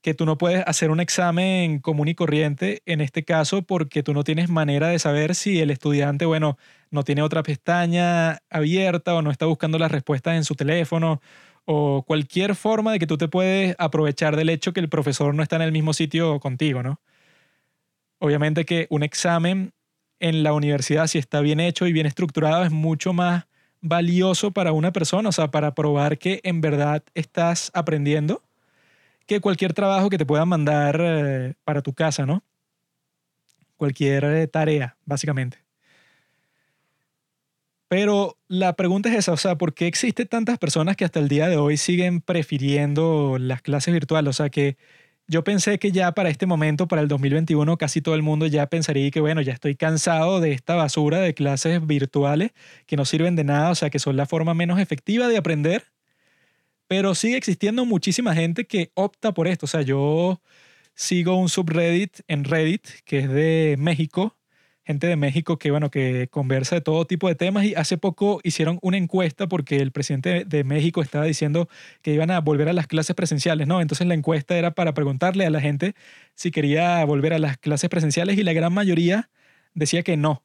Que 0.00 0.14
tú 0.14 0.24
no 0.24 0.38
puedes 0.38 0.62
hacer 0.66 0.90
un 0.90 1.00
examen 1.00 1.80
común 1.80 2.08
y 2.08 2.14
corriente 2.14 2.82
en 2.86 3.00
este 3.00 3.24
caso 3.24 3.62
porque 3.62 4.04
tú 4.04 4.14
no 4.14 4.22
tienes 4.22 4.48
manera 4.48 4.88
de 4.88 5.00
saber 5.00 5.34
si 5.34 5.60
el 5.60 5.70
estudiante, 5.70 6.24
bueno, 6.24 6.56
no 6.90 7.02
tiene 7.02 7.22
otra 7.22 7.42
pestaña 7.42 8.38
abierta 8.48 9.14
o 9.14 9.22
no 9.22 9.32
está 9.32 9.46
buscando 9.46 9.78
las 9.78 9.90
respuestas 9.90 10.36
en 10.36 10.44
su 10.44 10.54
teléfono 10.54 11.20
o 11.64 12.04
cualquier 12.06 12.54
forma 12.54 12.92
de 12.92 13.00
que 13.00 13.08
tú 13.08 13.18
te 13.18 13.26
puedes 13.26 13.74
aprovechar 13.78 14.36
del 14.36 14.50
hecho 14.50 14.72
que 14.72 14.80
el 14.80 14.88
profesor 14.88 15.34
no 15.34 15.42
está 15.42 15.56
en 15.56 15.62
el 15.62 15.72
mismo 15.72 15.92
sitio 15.92 16.38
contigo, 16.38 16.84
¿no? 16.84 17.00
Obviamente 18.20 18.64
que 18.64 18.86
un 18.88 19.02
examen 19.02 19.72
en 20.20 20.44
la 20.44 20.52
universidad, 20.52 21.08
si 21.08 21.18
está 21.18 21.40
bien 21.40 21.58
hecho 21.58 21.86
y 21.88 21.92
bien 21.92 22.06
estructurado, 22.06 22.64
es 22.64 22.70
mucho 22.70 23.12
más 23.12 23.46
valioso 23.80 24.50
para 24.50 24.72
una 24.72 24.92
persona, 24.92 25.28
o 25.28 25.32
sea, 25.32 25.50
para 25.50 25.74
probar 25.74 26.18
que 26.18 26.40
en 26.44 26.60
verdad 26.60 27.02
estás 27.14 27.70
aprendiendo, 27.74 28.42
que 29.26 29.40
cualquier 29.40 29.72
trabajo 29.74 30.10
que 30.10 30.18
te 30.18 30.26
puedan 30.26 30.48
mandar 30.48 30.98
eh, 31.00 31.54
para 31.64 31.82
tu 31.82 31.92
casa, 31.92 32.26
¿no? 32.26 32.42
cualquier 33.76 34.24
eh, 34.24 34.46
tarea, 34.48 34.96
básicamente. 35.04 35.58
Pero 37.88 38.36
la 38.48 38.74
pregunta 38.74 39.08
es 39.08 39.16
esa, 39.16 39.32
o 39.32 39.36
sea, 39.36 39.56
¿por 39.56 39.72
qué 39.72 39.86
existen 39.86 40.26
tantas 40.26 40.58
personas 40.58 40.96
que 40.96 41.04
hasta 41.04 41.20
el 41.20 41.28
día 41.28 41.48
de 41.48 41.56
hoy 41.56 41.76
siguen 41.76 42.20
prefiriendo 42.20 43.36
las 43.38 43.62
clases 43.62 43.94
virtuales? 43.94 44.30
O 44.30 44.32
sea, 44.32 44.50
que 44.50 44.76
yo 45.28 45.44
pensé 45.44 45.78
que 45.78 45.92
ya 45.92 46.12
para 46.12 46.28
este 46.28 46.46
momento, 46.46 46.86
para 46.88 47.02
el 47.02 47.08
2021, 47.08 47.76
casi 47.78 48.00
todo 48.00 48.14
el 48.14 48.22
mundo 48.22 48.46
ya 48.46 48.66
pensaría 48.68 49.10
que, 49.10 49.20
bueno, 49.20 49.40
ya 49.40 49.52
estoy 49.52 49.74
cansado 49.74 50.40
de 50.40 50.52
esta 50.52 50.74
basura 50.74 51.18
de 51.20 51.34
clases 51.34 51.84
virtuales 51.86 52.52
que 52.86 52.96
no 52.96 53.04
sirven 53.04 53.36
de 53.36 53.44
nada, 53.44 53.70
o 53.70 53.74
sea, 53.74 53.90
que 53.90 53.98
son 53.98 54.16
la 54.16 54.26
forma 54.26 54.54
menos 54.54 54.78
efectiva 54.78 55.28
de 55.28 55.36
aprender. 55.36 55.84
Pero 56.88 57.14
sigue 57.14 57.36
existiendo 57.36 57.84
muchísima 57.84 58.34
gente 58.34 58.66
que 58.66 58.92
opta 58.94 59.32
por 59.34 59.48
esto. 59.48 59.66
O 59.66 59.68
sea, 59.68 59.82
yo 59.82 60.40
sigo 60.94 61.36
un 61.36 61.48
subreddit 61.48 62.20
en 62.28 62.44
Reddit 62.44 62.86
que 63.04 63.18
es 63.20 63.28
de 63.30 63.76
México 63.78 64.36
gente 64.86 65.08
de 65.08 65.16
México 65.16 65.58
que, 65.58 65.70
bueno, 65.70 65.90
que 65.90 66.28
conversa 66.30 66.76
de 66.76 66.80
todo 66.80 67.04
tipo 67.06 67.28
de 67.28 67.34
temas 67.34 67.64
y 67.64 67.74
hace 67.74 67.98
poco 67.98 68.40
hicieron 68.44 68.78
una 68.82 68.96
encuesta 68.96 69.48
porque 69.48 69.76
el 69.76 69.90
presidente 69.90 70.44
de 70.44 70.64
México 70.64 71.02
estaba 71.02 71.24
diciendo 71.24 71.68
que 72.02 72.14
iban 72.14 72.30
a 72.30 72.40
volver 72.40 72.68
a 72.68 72.72
las 72.72 72.86
clases 72.86 73.16
presenciales, 73.16 73.66
¿no? 73.66 73.80
Entonces 73.80 74.06
la 74.06 74.14
encuesta 74.14 74.56
era 74.56 74.70
para 74.72 74.94
preguntarle 74.94 75.44
a 75.44 75.50
la 75.50 75.60
gente 75.60 75.94
si 76.34 76.52
quería 76.52 77.04
volver 77.04 77.32
a 77.32 77.38
las 77.38 77.58
clases 77.58 77.90
presenciales 77.90 78.38
y 78.38 78.44
la 78.44 78.52
gran 78.52 78.72
mayoría 78.72 79.28
decía 79.74 80.02
que 80.02 80.16
no. 80.16 80.42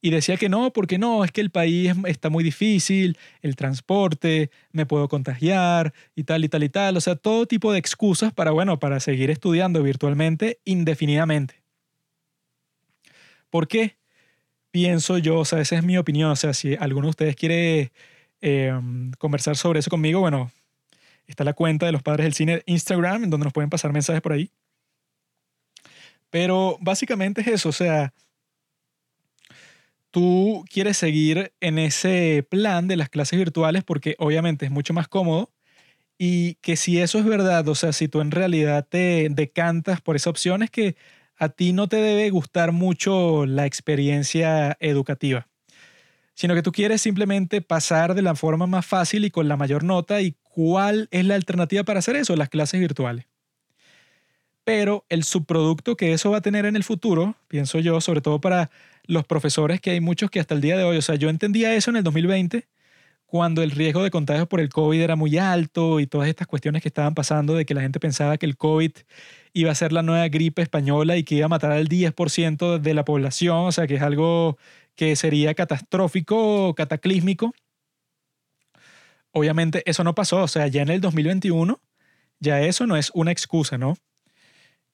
Y 0.00 0.10
decía 0.10 0.36
que 0.36 0.50
no, 0.50 0.70
porque 0.72 0.98
no, 0.98 1.24
es 1.24 1.32
que 1.32 1.40
el 1.40 1.50
país 1.50 1.94
está 2.06 2.28
muy 2.28 2.44
difícil, 2.44 3.16
el 3.40 3.56
transporte, 3.56 4.50
me 4.70 4.84
puedo 4.84 5.08
contagiar 5.08 5.94
y 6.14 6.24
tal 6.24 6.44
y 6.44 6.48
tal 6.48 6.62
y 6.62 6.68
tal. 6.68 6.96
O 6.98 7.00
sea, 7.00 7.16
todo 7.16 7.46
tipo 7.46 7.72
de 7.72 7.78
excusas 7.78 8.32
para, 8.32 8.50
bueno, 8.50 8.78
para 8.78 9.00
seguir 9.00 9.30
estudiando 9.30 9.82
virtualmente 9.82 10.60
indefinidamente. 10.64 11.63
¿Por 13.54 13.68
qué? 13.68 13.96
Pienso 14.72 15.16
yo, 15.18 15.38
o 15.38 15.44
sea, 15.44 15.60
esa 15.60 15.76
es 15.76 15.84
mi 15.84 15.96
opinión, 15.96 16.32
o 16.32 16.34
sea, 16.34 16.52
si 16.54 16.74
alguno 16.74 17.06
de 17.06 17.10
ustedes 17.10 17.36
quiere 17.36 17.92
em, 18.40 19.12
conversar 19.12 19.56
sobre 19.56 19.78
eso 19.78 19.90
conmigo, 19.90 20.18
bueno, 20.18 20.50
está 21.28 21.44
la 21.44 21.52
cuenta 21.52 21.86
de 21.86 21.92
los 21.92 22.02
padres 22.02 22.24
del 22.24 22.34
cine 22.34 22.64
Instagram, 22.66 23.22
en 23.22 23.30
donde 23.30 23.44
nos 23.44 23.52
pueden 23.52 23.70
pasar 23.70 23.92
mensajes 23.92 24.20
por 24.22 24.32
ahí. 24.32 24.50
Pero 26.30 26.78
básicamente 26.80 27.42
es 27.42 27.46
eso, 27.46 27.68
o 27.68 27.72
sea, 27.72 28.12
tú 30.10 30.64
quieres 30.68 30.96
seguir 30.96 31.52
en 31.60 31.78
ese 31.78 32.44
plan 32.50 32.88
de 32.88 32.96
las 32.96 33.08
clases 33.08 33.38
virtuales 33.38 33.84
porque 33.84 34.16
obviamente 34.18 34.64
es 34.64 34.72
mucho 34.72 34.94
más 34.94 35.06
cómodo 35.06 35.52
y 36.18 36.54
que 36.56 36.74
si 36.74 37.00
eso 37.00 37.20
es 37.20 37.24
verdad, 37.24 37.68
o 37.68 37.76
sea, 37.76 37.92
si 37.92 38.08
tú 38.08 38.20
en 38.20 38.32
realidad 38.32 38.84
te 38.88 39.28
decantas 39.30 40.00
por 40.00 40.16
esa 40.16 40.30
opción 40.30 40.64
es 40.64 40.70
que 40.70 40.96
a 41.36 41.48
ti 41.48 41.72
no 41.72 41.88
te 41.88 41.96
debe 41.96 42.30
gustar 42.30 42.72
mucho 42.72 43.46
la 43.46 43.66
experiencia 43.66 44.76
educativa, 44.80 45.48
sino 46.34 46.54
que 46.54 46.62
tú 46.62 46.72
quieres 46.72 47.02
simplemente 47.02 47.60
pasar 47.60 48.14
de 48.14 48.22
la 48.22 48.34
forma 48.34 48.66
más 48.66 48.86
fácil 48.86 49.24
y 49.24 49.30
con 49.30 49.48
la 49.48 49.56
mayor 49.56 49.84
nota 49.84 50.20
y 50.20 50.36
cuál 50.42 51.08
es 51.10 51.24
la 51.24 51.34
alternativa 51.34 51.84
para 51.84 51.98
hacer 51.98 52.16
eso, 52.16 52.36
las 52.36 52.48
clases 52.48 52.80
virtuales. 52.80 53.26
Pero 54.64 55.04
el 55.10 55.24
subproducto 55.24 55.96
que 55.96 56.12
eso 56.12 56.30
va 56.30 56.38
a 56.38 56.40
tener 56.40 56.64
en 56.64 56.76
el 56.76 56.84
futuro, 56.84 57.36
pienso 57.48 57.80
yo, 57.80 58.00
sobre 58.00 58.22
todo 58.22 58.40
para 58.40 58.70
los 59.04 59.24
profesores, 59.24 59.80
que 59.80 59.90
hay 59.90 60.00
muchos 60.00 60.30
que 60.30 60.40
hasta 60.40 60.54
el 60.54 60.62
día 60.62 60.76
de 60.76 60.84
hoy, 60.84 60.96
o 60.96 61.02
sea, 61.02 61.16
yo 61.16 61.28
entendía 61.28 61.74
eso 61.74 61.90
en 61.90 61.96
el 61.96 62.04
2020, 62.04 62.66
cuando 63.26 63.62
el 63.62 63.72
riesgo 63.72 64.02
de 64.02 64.10
contagios 64.10 64.48
por 64.48 64.60
el 64.60 64.68
COVID 64.68 65.00
era 65.00 65.16
muy 65.16 65.36
alto 65.38 66.00
y 66.00 66.06
todas 66.06 66.28
estas 66.28 66.46
cuestiones 66.46 66.82
que 66.82 66.88
estaban 66.88 67.14
pasando 67.14 67.54
de 67.54 67.66
que 67.66 67.74
la 67.74 67.80
gente 67.80 68.00
pensaba 68.00 68.38
que 68.38 68.46
el 68.46 68.56
COVID 68.56 68.92
iba 69.54 69.70
a 69.70 69.74
ser 69.74 69.92
la 69.92 70.02
nueva 70.02 70.28
gripe 70.28 70.60
española 70.60 71.16
y 71.16 71.24
que 71.24 71.36
iba 71.36 71.46
a 71.46 71.48
matar 71.48 71.72
al 71.72 71.88
10% 71.88 72.78
de 72.78 72.94
la 72.94 73.04
población, 73.04 73.56
o 73.66 73.72
sea 73.72 73.86
que 73.86 73.94
es 73.94 74.02
algo 74.02 74.58
que 74.96 75.16
sería 75.16 75.54
catastrófico, 75.54 76.74
cataclísmico. 76.74 77.54
Obviamente 79.30 79.82
eso 79.86 80.04
no 80.04 80.14
pasó, 80.14 80.42
o 80.42 80.48
sea, 80.48 80.66
ya 80.66 80.82
en 80.82 80.90
el 80.90 81.00
2021 81.00 81.80
ya 82.40 82.60
eso 82.60 82.86
no 82.86 82.96
es 82.96 83.10
una 83.14 83.32
excusa, 83.32 83.78
¿no? 83.78 83.96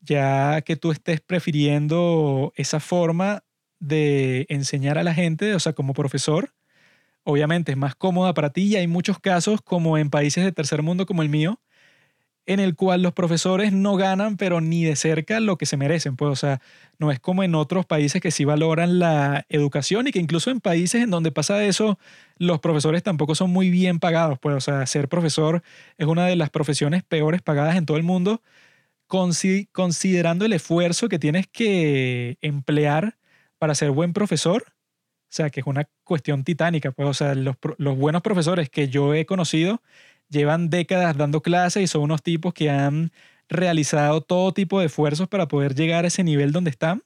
Ya 0.01 0.63
que 0.63 0.77
tú 0.77 0.93
estés 0.93 1.21
prefiriendo 1.21 2.53
esa 2.57 2.81
forma 2.81 3.43
de 3.81 4.47
enseñar 4.49 4.99
a 4.99 5.03
la 5.03 5.15
gente, 5.15 5.55
o 5.55 5.61
sea, 5.61 5.73
como 5.73 5.95
profesor, 5.95 6.55
obviamente 7.25 7.73
es 7.73 7.79
más 7.79 7.95
cómoda 7.95 8.35
para 8.35 8.51
ti 8.51 8.63
y 8.63 8.77
hay 8.77 8.87
muchos 8.87 9.19
casos 9.19 9.61
como 9.63 9.99
en 9.99 10.11
países 10.11 10.45
de 10.45 10.53
tercer 10.53 10.83
mundo 10.83 11.07
como 11.07 11.23
el 11.23 11.29
mío, 11.29 11.61
en 12.51 12.59
el 12.59 12.75
cual 12.75 13.01
los 13.01 13.13
profesores 13.13 13.73
no 13.73 13.95
ganan, 13.95 14.37
pero 14.37 14.61
ni 14.61 14.83
de 14.83 14.97
cerca 14.97 15.39
lo 15.39 15.57
que 15.57 15.67
se 15.67 15.77
merecen. 15.77 16.17
Pues, 16.17 16.33
o 16.33 16.35
sea, 16.35 16.61
no 16.99 17.13
es 17.13 17.21
como 17.21 17.45
en 17.45 17.55
otros 17.55 17.87
países 17.87 18.21
que 18.21 18.33
sí 18.33 18.45
valoran 18.45 18.99
la 18.99 19.47
educación 19.49 20.09
y 20.09 20.11
que 20.11 20.19
incluso 20.19 20.51
en 20.51 20.61
países 20.61 21.01
en 21.01 21.11
donde 21.11 21.31
pasa 21.31 21.63
eso, 21.63 21.97
los 22.39 22.59
profesores 22.59 23.05
tampoco 23.05 23.37
son 23.37 23.51
muy 23.51 23.71
bien 23.71 24.01
pagados. 24.01 24.37
Pues, 24.41 24.57
o 24.57 24.61
sea, 24.61 24.85
ser 24.87 25.09
profesor 25.09 25.63
es 25.97 26.09
una 26.09 26.27
de 26.27 26.35
las 26.35 26.51
profesiones 26.51 27.05
peores 27.05 27.41
pagadas 27.41 27.77
en 27.77 27.87
todo 27.87 27.99
el 27.99 28.03
mundo, 28.03 28.43
considerando 29.07 30.45
el 30.45 30.53
esfuerzo 30.53 31.09
que 31.09 31.21
tienes 31.21 31.47
que 31.47 32.37
emplear 32.41 33.17
para 33.59 33.77
ser 33.77 33.93
buen 33.93 34.13
profesor. 34.13 34.65
O 34.67 35.33
sea, 35.33 35.51
que 35.51 35.61
es 35.61 35.67
una 35.69 35.89
cuestión 36.03 36.43
titánica. 36.43 36.91
Pues, 36.91 37.09
o 37.09 37.15
sea, 37.15 37.37
los, 37.37 37.55
los 37.79 37.97
buenos 37.97 38.23
profesores 38.23 38.69
que 38.71 38.89
yo 38.89 39.15
he 39.15 39.25
conocido 39.25 39.83
llevan 40.31 40.71
décadas 40.71 41.17
dando 41.17 41.43
clases 41.43 41.83
y 41.83 41.87
son 41.87 42.03
unos 42.03 42.23
tipos 42.23 42.55
que 42.55 42.71
han 42.71 43.13
realizado 43.49 44.21
todo 44.23 44.53
tipo 44.53 44.81
de 44.81 44.87
esfuerzos 44.87 45.29
para 45.29 45.49
poder 45.49 45.75
llegar 45.75 46.05
a 46.05 46.09
ese 46.09 46.25
nivel 46.25 46.53
donde 46.53 46.71
están 46.71 47.03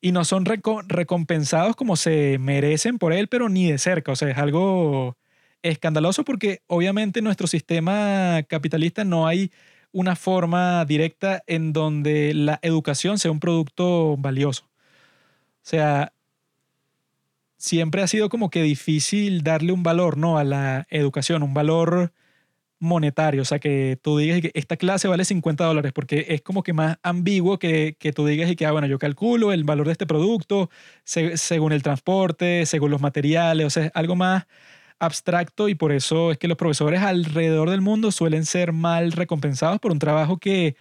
y 0.00 0.12
no 0.12 0.24
son 0.24 0.44
recompensados 0.44 1.76
como 1.76 1.96
se 1.96 2.36
merecen 2.38 2.98
por 2.98 3.12
él, 3.12 3.28
pero 3.28 3.48
ni 3.48 3.70
de 3.70 3.78
cerca. 3.78 4.12
O 4.12 4.16
sea, 4.16 4.28
es 4.30 4.36
algo 4.38 5.16
escandaloso 5.62 6.24
porque 6.24 6.62
obviamente 6.66 7.22
nuestro 7.22 7.46
sistema 7.46 8.42
capitalista 8.48 9.04
no 9.04 9.28
hay 9.28 9.52
una 9.92 10.16
forma 10.16 10.84
directa 10.86 11.42
en 11.46 11.72
donde 11.72 12.34
la 12.34 12.58
educación 12.62 13.18
sea 13.18 13.30
un 13.30 13.40
producto 13.40 14.16
valioso. 14.18 14.64
O 14.64 15.64
sea, 15.64 16.12
siempre 17.62 18.02
ha 18.02 18.08
sido 18.08 18.28
como 18.28 18.50
que 18.50 18.62
difícil 18.62 19.42
darle 19.44 19.72
un 19.72 19.84
valor, 19.84 20.18
¿no? 20.18 20.36
A 20.36 20.44
la 20.44 20.86
educación, 20.90 21.44
un 21.44 21.54
valor 21.54 22.12
monetario, 22.80 23.42
o 23.42 23.44
sea, 23.44 23.60
que 23.60 23.98
tú 24.02 24.18
digas 24.18 24.40
que 24.40 24.50
esta 24.54 24.76
clase 24.76 25.06
vale 25.08 25.24
50 25.24 25.64
dólares, 25.64 25.92
porque 25.94 26.26
es 26.30 26.42
como 26.42 26.64
que 26.64 26.72
más 26.72 26.98
ambiguo 27.04 27.58
que, 27.60 27.96
que 28.00 28.12
tú 28.12 28.26
digas 28.26 28.50
y 28.50 28.56
que, 28.56 28.66
ah, 28.66 28.72
bueno, 28.72 28.88
yo 28.88 28.98
calculo 28.98 29.52
el 29.52 29.64
valor 29.64 29.86
de 29.86 29.92
este 29.92 30.06
producto 30.06 30.70
según 31.04 31.72
el 31.72 31.82
transporte, 31.84 32.66
según 32.66 32.90
los 32.90 33.00
materiales, 33.00 33.66
o 33.66 33.70
sea, 33.70 33.86
es 33.86 33.92
algo 33.94 34.16
más 34.16 34.46
abstracto 34.98 35.68
y 35.68 35.76
por 35.76 35.92
eso 35.92 36.32
es 36.32 36.38
que 36.38 36.48
los 36.48 36.58
profesores 36.58 37.02
alrededor 37.02 37.70
del 37.70 37.80
mundo 37.80 38.12
suelen 38.12 38.44
ser 38.44 38.72
mal 38.72 39.12
recompensados 39.12 39.78
por 39.80 39.92
un 39.92 40.00
trabajo 40.00 40.38
que 40.38 40.76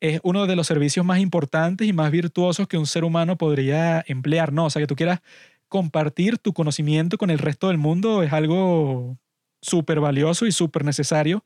es 0.00 0.20
uno 0.22 0.46
de 0.46 0.56
los 0.56 0.66
servicios 0.66 1.04
más 1.06 1.18
importantes 1.20 1.86
y 1.88 1.92
más 1.92 2.10
virtuosos 2.10 2.68
que 2.68 2.78
un 2.78 2.86
ser 2.86 3.04
humano 3.04 3.38
podría 3.38 4.04
emplear, 4.06 4.52
¿no? 4.52 4.66
O 4.66 4.70
sea, 4.70 4.82
que 4.82 4.86
tú 4.86 4.96
quieras 4.96 5.20
compartir 5.74 6.38
tu 6.38 6.52
conocimiento 6.52 7.18
con 7.18 7.30
el 7.30 7.40
resto 7.40 7.66
del 7.66 7.78
mundo 7.78 8.22
es 8.22 8.32
algo 8.32 9.18
súper 9.60 9.98
valioso 9.98 10.46
y 10.46 10.52
súper 10.52 10.84
necesario 10.84 11.44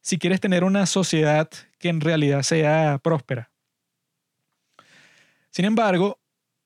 si 0.00 0.18
quieres 0.18 0.40
tener 0.40 0.64
una 0.64 0.84
sociedad 0.84 1.48
que 1.78 1.88
en 1.88 2.00
realidad 2.00 2.42
sea 2.42 2.98
próspera. 3.00 3.52
Sin 5.50 5.64
embargo, 5.64 6.18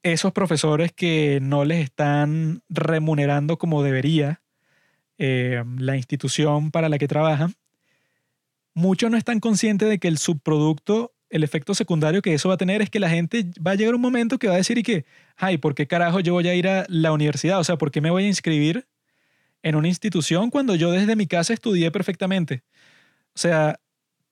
esos 0.03 0.33
profesores 0.33 0.91
que 0.91 1.39
no 1.43 1.67
les 1.67 1.85
están 1.85 2.63
remunerando 2.71 3.59
como 3.59 3.83
debería 3.83 4.41
eh, 5.19 5.63
la 5.77 5.99
institución 5.99 6.71
para 6.71 6.89
la 6.89 6.97
que 6.97 7.09
trabajan, 7.09 7.53
muchos 8.73 9.11
no 9.11 9.19
están 9.19 9.39
conscientes 9.39 9.91
de 9.91 9.99
que 9.99 10.09
el 10.09 10.17
subproducto 10.17 11.12
el 11.33 11.45
efecto 11.45 11.75
secundario 11.75 12.21
que 12.21 12.35
eso 12.35 12.51
va 12.51 12.57
a 12.57 12.59
tener 12.59 12.83
es 12.83 12.91
que 12.91 13.01
la 13.01 13.09
gente 13.09 13.47
va 13.67 13.71
a 13.71 13.75
llegar 13.75 13.95
un 13.95 14.03
momento 14.03 14.39
que 14.39 14.49
va 14.49 14.55
a 14.55 14.59
decir 14.59 14.77
y 14.77 14.83
que, 14.83 15.07
ay, 15.37 15.57
¿por 15.57 15.75
qué 15.75 15.87
carajo 15.87 16.21
yo 16.21 16.35
voy 16.35 16.47
a 16.47 16.55
ir 16.55 16.69
a 16.69 16.85
la 16.89 17.11
universidad? 17.11 17.59
O 17.59 17.65
sea, 17.65 17.77
¿por 17.77 17.91
qué 17.91 18.03
me 18.03 18.11
voy 18.11 18.25
a 18.25 18.29
inscribir 18.29 18.87
en 19.63 19.75
una 19.75 19.89
institución 19.89 20.51
cuando 20.51 20.75
yo 20.75 20.91
desde 20.91 21.17
mi 21.17 21.27
casa 21.27 21.55
estudié 21.55 21.91
perfectamente? 21.91 22.65
O 23.35 23.39
sea, 23.39 23.81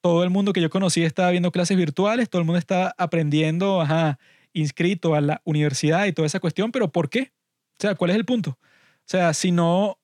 todo 0.02 0.25
el 0.25 0.30
mundo 0.30 0.52
que 0.52 0.61
yo 0.61 0.69
conocí 0.69 1.02
estaba 1.02 1.30
viendo 1.30 1.50
clases 1.50 1.78
virtuales, 1.78 2.28
todo 2.28 2.40
el 2.40 2.47
mundo 2.47 2.59
estaba 2.59 2.95
aprendiendo, 2.99 3.80
ajá, 3.80 4.19
inscrito 4.52 5.14
a 5.14 5.23
la 5.23 5.40
universidad 5.45 6.04
y 6.04 6.12
toda 6.12 6.26
esa 6.26 6.38
cuestión, 6.38 6.71
pero 6.71 6.92
¿por 6.92 7.09
qué? 7.09 7.33
O 7.78 7.80
sea, 7.80 7.95
¿cuál 7.95 8.11
es 8.11 8.16
el 8.16 8.26
punto? 8.26 8.50
O 8.50 9.07
sea, 9.07 9.33
si 9.33 9.52
no 9.52 9.99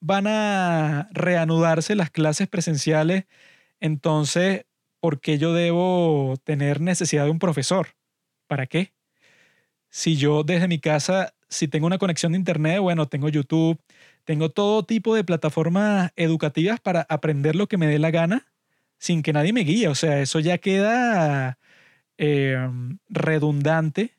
van 0.00 0.26
a 0.26 1.08
reanudarse 1.12 1.94
las 1.94 2.10
clases 2.10 2.46
presenciales, 2.46 3.24
entonces 3.80 4.66
¿por 5.00 5.20
qué 5.20 5.38
yo 5.38 5.52
debo 5.54 6.36
tener 6.44 6.80
necesidad 6.80 7.24
de 7.24 7.30
un 7.30 7.38
profesor? 7.38 7.88
¿Para 8.46 8.66
qué? 8.66 8.92
Si 9.88 10.16
yo 10.16 10.44
desde 10.44 10.68
mi 10.68 10.78
casa, 10.78 11.34
si 11.48 11.68
tengo 11.68 11.86
una 11.86 11.98
conexión 11.98 12.32
de 12.32 12.38
internet, 12.38 12.78
bueno, 12.80 13.08
tengo 13.08 13.28
YouTube, 13.28 13.80
tengo 14.24 14.50
todo 14.50 14.84
tipo 14.84 15.14
de 15.14 15.24
plataformas 15.24 16.12
educativas 16.16 16.80
para 16.80 17.06
aprender 17.08 17.56
lo 17.56 17.66
que 17.66 17.76
me 17.78 17.86
dé 17.86 17.98
la 17.98 18.10
gana 18.10 18.46
sin 18.98 19.22
que 19.22 19.32
nadie 19.32 19.52
me 19.52 19.62
guíe. 19.62 19.88
O 19.88 19.94
sea, 19.94 20.20
eso 20.20 20.40
ya 20.40 20.58
queda 20.58 21.58
em, 22.18 22.98
redundante 23.08 24.14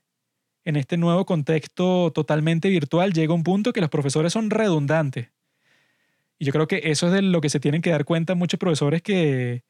en 0.65 0.75
este 0.75 0.97
nuevo 0.97 1.25
contexto 1.25 2.11
totalmente 2.13 2.69
virtual, 2.69 3.13
llega 3.13 3.33
un 3.33 3.43
punto 3.43 3.73
que 3.73 3.81
los 3.81 3.89
profesores 3.89 4.33
son 4.33 4.49
redundantes. 4.49 5.29
Y 6.37 6.45
yo 6.45 6.51
creo 6.51 6.67
que 6.67 6.81
eso 6.85 7.07
es 7.07 7.13
de 7.13 7.21
lo 7.21 7.41
que 7.41 7.49
se 7.49 7.59
tienen 7.59 7.81
que 7.81 7.91
dar 7.91 8.05
cuenta 8.05 8.35
muchos 8.35 8.59
profesores 8.59 9.01
que 9.01 9.63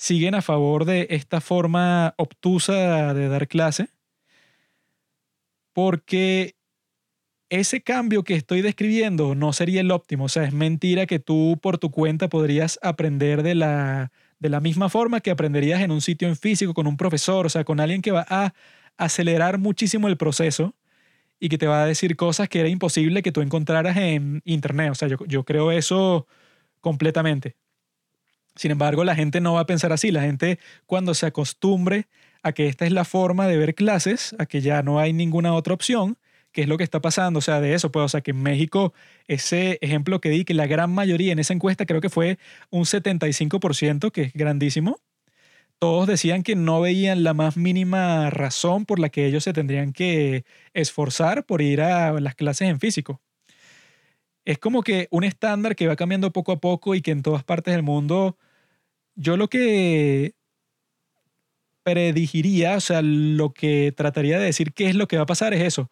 siguen 0.00 0.34
a 0.34 0.40
favor 0.40 0.86
de 0.86 1.08
esta 1.10 1.42
forma 1.42 2.14
obtusa 2.16 3.12
de 3.12 3.28
dar 3.28 3.46
clase. 3.48 3.90
Porque 5.74 6.56
ese 7.50 7.82
cambio 7.82 8.24
que 8.24 8.34
estoy 8.34 8.62
describiendo 8.62 9.34
no 9.34 9.52
sería 9.52 9.82
el 9.82 9.90
óptimo. 9.90 10.24
O 10.24 10.28
sea, 10.30 10.44
es 10.44 10.54
mentira 10.54 11.04
que 11.04 11.18
tú 11.18 11.58
por 11.60 11.76
tu 11.76 11.90
cuenta 11.90 12.28
podrías 12.30 12.78
aprender 12.82 13.42
de 13.42 13.54
la, 13.54 14.10
de 14.38 14.48
la 14.48 14.60
misma 14.60 14.88
forma 14.88 15.20
que 15.20 15.30
aprenderías 15.30 15.82
en 15.82 15.90
un 15.90 16.00
sitio 16.00 16.28
en 16.28 16.36
físico 16.36 16.72
con 16.72 16.86
un 16.86 16.96
profesor, 16.96 17.44
o 17.44 17.50
sea, 17.50 17.64
con 17.64 17.78
alguien 17.78 18.00
que 18.00 18.12
va 18.12 18.24
a 18.30 18.54
acelerar 18.96 19.58
muchísimo 19.58 20.08
el 20.08 20.16
proceso 20.16 20.74
y 21.38 21.50
que 21.50 21.58
te 21.58 21.66
va 21.66 21.82
a 21.82 21.86
decir 21.86 22.16
cosas 22.16 22.48
que 22.48 22.60
era 22.60 22.70
imposible 22.70 23.22
que 23.22 23.32
tú 23.32 23.42
encontraras 23.42 23.98
en 23.98 24.40
Internet. 24.46 24.92
O 24.92 24.94
sea, 24.94 25.08
yo, 25.08 25.18
yo 25.26 25.44
creo 25.44 25.72
eso 25.72 26.26
completamente. 26.80 27.56
Sin 28.60 28.72
embargo, 28.72 29.04
la 29.04 29.14
gente 29.14 29.40
no 29.40 29.54
va 29.54 29.60
a 29.60 29.66
pensar 29.66 29.90
así. 29.90 30.10
La 30.10 30.20
gente 30.20 30.58
cuando 30.84 31.14
se 31.14 31.24
acostumbre 31.24 32.08
a 32.42 32.52
que 32.52 32.66
esta 32.66 32.84
es 32.84 32.92
la 32.92 33.06
forma 33.06 33.46
de 33.46 33.56
ver 33.56 33.74
clases, 33.74 34.36
a 34.38 34.44
que 34.44 34.60
ya 34.60 34.82
no 34.82 34.98
hay 34.98 35.14
ninguna 35.14 35.54
otra 35.54 35.72
opción, 35.72 36.18
que 36.52 36.60
es 36.60 36.68
lo 36.68 36.76
que 36.76 36.84
está 36.84 37.00
pasando, 37.00 37.38
o 37.38 37.40
sea, 37.40 37.62
de 37.62 37.72
eso, 37.72 37.90
pues, 37.90 38.04
o 38.04 38.08
sea, 38.10 38.20
que 38.20 38.32
en 38.32 38.42
México, 38.42 38.92
ese 39.28 39.78
ejemplo 39.80 40.20
que 40.20 40.28
di, 40.28 40.44
que 40.44 40.52
la 40.52 40.66
gran 40.66 40.90
mayoría 40.92 41.32
en 41.32 41.38
esa 41.38 41.54
encuesta 41.54 41.86
creo 41.86 42.02
que 42.02 42.10
fue 42.10 42.38
un 42.68 42.84
75%, 42.84 44.10
que 44.12 44.22
es 44.24 44.32
grandísimo, 44.34 45.00
todos 45.78 46.06
decían 46.06 46.42
que 46.42 46.54
no 46.54 46.82
veían 46.82 47.24
la 47.24 47.32
más 47.32 47.56
mínima 47.56 48.28
razón 48.28 48.84
por 48.84 48.98
la 48.98 49.08
que 49.08 49.24
ellos 49.24 49.42
se 49.44 49.54
tendrían 49.54 49.94
que 49.94 50.44
esforzar 50.74 51.46
por 51.46 51.62
ir 51.62 51.80
a 51.80 52.12
las 52.20 52.34
clases 52.34 52.68
en 52.68 52.78
físico. 52.78 53.22
Es 54.44 54.58
como 54.58 54.82
que 54.82 55.08
un 55.10 55.24
estándar 55.24 55.76
que 55.76 55.86
va 55.86 55.96
cambiando 55.96 56.30
poco 56.30 56.52
a 56.52 56.60
poco 56.60 56.94
y 56.94 57.00
que 57.00 57.12
en 57.12 57.22
todas 57.22 57.42
partes 57.42 57.72
del 57.72 57.82
mundo, 57.82 58.36
yo 59.20 59.36
lo 59.36 59.48
que 59.48 60.34
predigiría, 61.82 62.76
o 62.76 62.80
sea, 62.80 63.02
lo 63.02 63.52
que 63.52 63.92
trataría 63.94 64.38
de 64.38 64.46
decir 64.46 64.72
qué 64.72 64.88
es 64.88 64.96
lo 64.96 65.08
que 65.08 65.18
va 65.18 65.24
a 65.24 65.26
pasar 65.26 65.52
es 65.52 65.62
eso, 65.62 65.90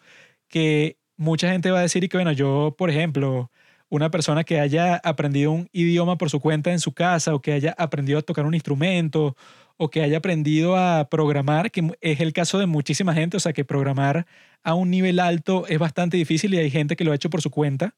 que 0.49 0.97
mucha 1.17 1.51
gente 1.51 1.71
va 1.71 1.81
a 1.81 1.83
decir 1.83 2.03
y 2.05 2.09
que, 2.09 2.17
bueno, 2.17 2.33
yo, 2.33 2.75
por 2.79 2.89
ejemplo, 2.89 3.51
una 3.91 4.11
persona 4.11 4.45
que 4.45 4.61
haya 4.61 4.97
aprendido 4.97 5.53
un 5.53 5.69
idioma 5.73 6.17
por 6.17 6.31
su 6.31 6.41
cuenta 6.41 6.73
en 6.73 6.81
su 6.81 6.93
casa 6.93 7.35
o 7.35 7.43
que 7.43 7.53
haya 7.53 7.75
aprendido 7.77 8.19
a 8.19 8.23
tocar 8.23 8.47
un 8.47 8.55
instrumento 8.55 9.37
o 9.77 9.91
que 9.91 10.03
haya 10.03 10.19
aprendido 10.19 10.77
a 10.77 11.09
programar, 11.11 11.71
que 11.71 11.93
es 12.01 12.21
el 12.21 12.33
caso 12.33 12.59
de 12.59 12.67
muchísima 12.67 13.13
gente, 13.13 13.37
o 13.37 13.41
sea 13.41 13.53
que 13.53 13.65
programar 13.65 14.27
a 14.63 14.75
un 14.75 14.91
nivel 14.91 15.21
alto 15.21 15.67
es 15.69 15.79
bastante 15.79 16.17
difícil 16.17 16.55
y 16.55 16.59
hay 16.59 16.71
gente 16.71 16.97
que 16.97 17.05
lo 17.05 17.13
ha 17.13 17.17
hecho 17.17 17.31
por 17.31 17.43
su 17.43 17.51
cuenta. 17.51 17.95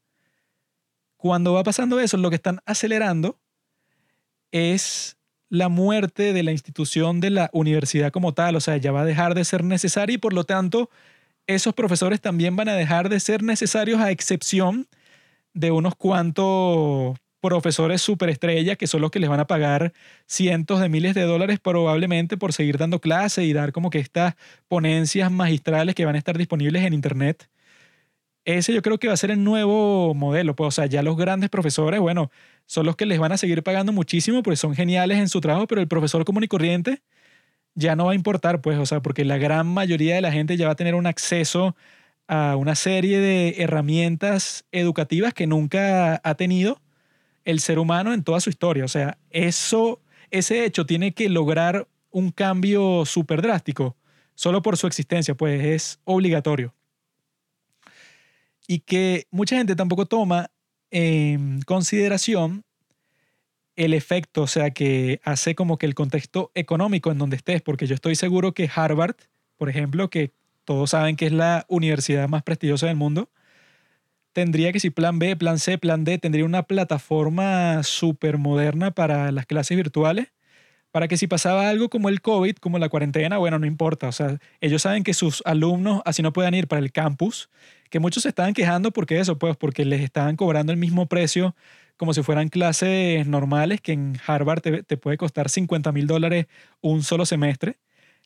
Cuando 1.17 1.53
va 1.53 1.63
pasando 1.63 2.01
eso, 2.01 2.17
lo 2.17 2.31
que 2.31 2.37
están 2.37 2.61
acelerando 2.67 3.39
es 4.53 5.20
la 5.51 5.69
muerte 5.69 6.33
de 6.33 6.43
la 6.43 6.53
institución 6.53 7.21
de 7.21 7.31
la 7.31 7.51
universidad 7.53 8.13
como 8.13 8.33
tal, 8.35 8.57
o 8.57 8.61
sea, 8.61 8.77
ya 8.79 8.93
va 8.93 9.03
a 9.03 9.05
dejar 9.05 9.35
de 9.35 9.45
ser 9.45 9.65
necesaria 9.65 10.15
y 10.15 10.19
por 10.19 10.33
lo 10.33 10.45
tanto 10.45 10.91
esos 11.47 11.75
profesores 11.75 12.21
también 12.21 12.57
van 12.57 12.69
a 12.69 12.75
dejar 12.75 13.09
de 13.09 13.21
ser 13.21 13.43
necesarios 13.43 14.01
a 14.01 14.13
excepción 14.13 14.87
de 15.53 15.73
unos 15.73 15.97
cuantos 15.97 17.19
profesores 17.41 18.03
superestrellas 18.03 18.77
que 18.77 18.87
son 18.87 19.01
los 19.01 19.11
que 19.11 19.19
les 19.19 19.31
van 19.31 19.41
a 19.41 19.47
pagar 19.47 19.93
cientos 20.27 20.81
de 20.81 20.89
miles 20.89 21.15
de 21.15 21.23
dólares 21.23 21.59
probablemente 21.59 22.37
por 22.37 22.53
seguir 22.53 22.79
dando 22.79 23.01
clase 23.01 23.45
y 23.45 23.53
dar 23.53 23.73
como 23.73 23.91
que 23.91 23.99
estas 23.99 24.37
ponencias 24.69 25.33
magistrales 25.33 25.95
que 25.95 26.05
van 26.05 26.15
a 26.15 26.19
estar 26.19 26.39
disponibles 26.39 26.85
en 26.85 26.93
internet. 26.93 27.49
Ese 28.45 28.73
yo 28.73 28.83
creo 28.83 28.99
que 28.99 29.09
va 29.09 29.15
a 29.15 29.17
ser 29.17 29.31
el 29.31 29.45
nuevo 29.45 30.15
modelo, 30.15 30.57
pues 30.57 30.69
o 30.69 30.71
sea, 30.71 30.87
ya 30.87 31.03
los 31.03 31.17
grandes 31.17 31.51
profesores, 31.51 32.01
bueno, 32.01 32.31
son 32.67 32.87
los 32.87 32.97
que 32.97 33.07
les 33.07 33.19
van 33.19 33.33
a 33.33 33.37
seguir 33.37 33.63
pagando 33.63 33.93
muchísimo, 33.93 34.43
pues 34.43 34.59
son 34.61 34.75
geniales 34.75 35.19
en 35.19 35.29
su 35.29 35.41
trabajo, 35.41 35.67
pero 35.67 35.81
el 35.81 35.89
profesor 35.89 36.25
común 36.25 36.45
y 36.45 36.49
corriente 36.49 37.03
ya 37.75 37.97
no 37.97 38.07
va 38.07 38.13
a 38.13 38.15
importar, 38.15 38.61
pues, 38.63 38.79
o 38.79 38.87
sea, 38.87 39.01
porque 39.03 39.25
la 39.25 39.39
gran 39.39 39.67
mayoría 39.67 40.15
de 40.15 40.21
la 40.23 40.33
gente 40.33 40.57
ya 40.57 40.67
va 40.67 40.73
a 40.73 40.77
tener 40.77 40.95
un 40.95 41.07
acceso 41.07 41.77
a 42.29 42.57
una 42.57 42.75
serie 42.77 43.21
de 43.21 43.57
herramientas 43.59 44.65
educativas 44.73 45.35
que 45.35 45.47
nunca 45.47 46.21
ha 46.23 46.35
tenido 46.37 46.81
el 47.45 47.61
ser 47.61 47.79
humano 47.79 48.15
en 48.15 48.25
toda 48.25 48.41
su 48.41 48.51
historia. 48.51 48.85
O 48.85 48.89
sea, 48.89 49.19
eso, 49.31 50.01
ese 50.31 50.65
hecho 50.65 50.87
tiene 50.87 51.13
que 51.13 51.29
lograr 51.29 51.89
un 52.11 52.31
cambio 52.31 53.05
súper 53.07 53.43
drástico 53.43 53.97
solo 54.35 54.63
por 54.63 54.77
su 54.77 54.87
existencia, 54.87 55.35
pues 55.35 55.65
es 55.65 56.01
obligatorio. 56.05 56.75
Y 58.71 58.79
que 58.79 59.27
mucha 59.33 59.57
gente 59.57 59.75
tampoco 59.75 60.07
toma 60.07 60.53
en 60.93 61.61
consideración 61.63 62.63
el 63.75 63.95
efecto, 63.95 64.43
o 64.43 64.47
sea, 64.47 64.71
que 64.71 65.21
hace 65.25 65.57
como 65.57 65.77
que 65.77 65.87
el 65.87 65.97
contexto 65.97 66.53
económico 66.55 67.11
en 67.11 67.19
donde 67.19 67.35
estés, 67.35 67.63
porque 67.63 67.89
yo 67.89 67.97
estoy 67.97 68.15
seguro 68.15 68.55
que 68.55 68.71
Harvard, 68.73 69.17
por 69.57 69.71
ejemplo, 69.71 70.09
que 70.09 70.31
todos 70.65 70.91
saben 70.91 71.17
que 71.17 71.27
es 71.27 71.33
la 71.33 71.65
universidad 71.67 72.29
más 72.29 72.45
prestigiosa 72.45 72.87
del 72.87 72.95
mundo, 72.95 73.29
tendría 74.33 74.71
que 74.71 74.79
si 74.79 74.91
plan 74.91 75.19
B, 75.19 75.35
plan 75.35 75.59
C, 75.59 75.77
plan 75.77 76.05
D, 76.05 76.19
tendría 76.19 76.45
una 76.45 76.63
plataforma 76.63 77.83
súper 77.83 78.39
moderna 78.39 78.93
para 78.93 79.33
las 79.33 79.47
clases 79.47 79.77
virtuales, 79.77 80.29
para 80.93 81.09
que 81.09 81.17
si 81.17 81.27
pasaba 81.27 81.69
algo 81.69 81.89
como 81.89 82.09
el 82.09 82.21
COVID, 82.21 82.55
como 82.59 82.79
la 82.79 82.89
cuarentena, 82.89 83.37
bueno, 83.39 83.59
no 83.59 83.67
importa, 83.67 84.07
o 84.07 84.13
sea, 84.13 84.39
ellos 84.61 84.83
saben 84.83 85.03
que 85.03 85.13
sus 85.13 85.43
alumnos 85.45 86.03
así 86.05 86.23
no 86.23 86.33
puedan 86.33 86.55
ir 86.55 86.69
para 86.69 86.81
el 86.81 86.93
campus, 86.93 87.51
que 87.91 88.01
muchos 88.01 88.23
se 88.23 88.31
estaban 88.31 88.55
quejando 88.55 88.93
porque 88.93 89.21
eso, 89.21 89.39
pues, 89.39 89.57
porque 89.57 89.85
les 89.85 90.01
estaban 90.01 90.37
cobrando 90.37 90.73
el 90.73 90.79
mismo 90.79 91.07
precio 91.07 91.55
como 91.97 92.15
si 92.15 92.23
fueran 92.23 92.49
clases 92.49 93.27
normales, 93.27 93.83
que 93.83 93.93
en 93.93 94.19
Harvard 94.27 94.63
te, 94.63 94.83
te 94.83 94.97
puede 94.97 95.19
costar 95.19 95.51
50 95.51 95.93
mil 95.93 96.07
dólares 96.07 96.47
un 96.81 97.03
solo 97.03 97.27
semestre 97.27 97.79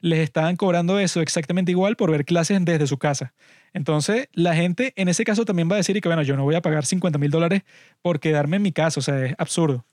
les 0.05 0.18
estaban 0.18 0.57
cobrando 0.57 0.98
eso 0.98 1.22
exactamente 1.22 1.70
igual 1.70 1.96
por 1.96 2.11
ver 2.11 2.27
clases 2.27 2.62
desde 2.62 2.87
su 2.87 2.98
casa. 2.98 3.33
Entonces, 3.72 4.29
la 4.35 4.55
gente 4.55 4.92
en 4.96 5.09
ese 5.09 5.24
caso 5.24 5.46
también 5.46 5.70
va 5.70 5.74
a 5.74 5.79
decir 5.79 5.98
que, 6.00 6.09
bueno, 6.09 6.22
yo 6.22 6.37
no 6.37 6.44
voy 6.44 6.57
a 6.57 6.61
pagar 6.61 6.85
50 6.85 7.18
mil 7.18 7.31
dólares 7.31 7.62
por 8.03 8.20
quedarme 8.20 8.57
en 8.57 8.62
mi 8.62 8.72
casa, 8.72 9.00
o 9.00 9.03
sea, 9.03 9.24
es 9.24 9.35
absurdo. 9.38 9.87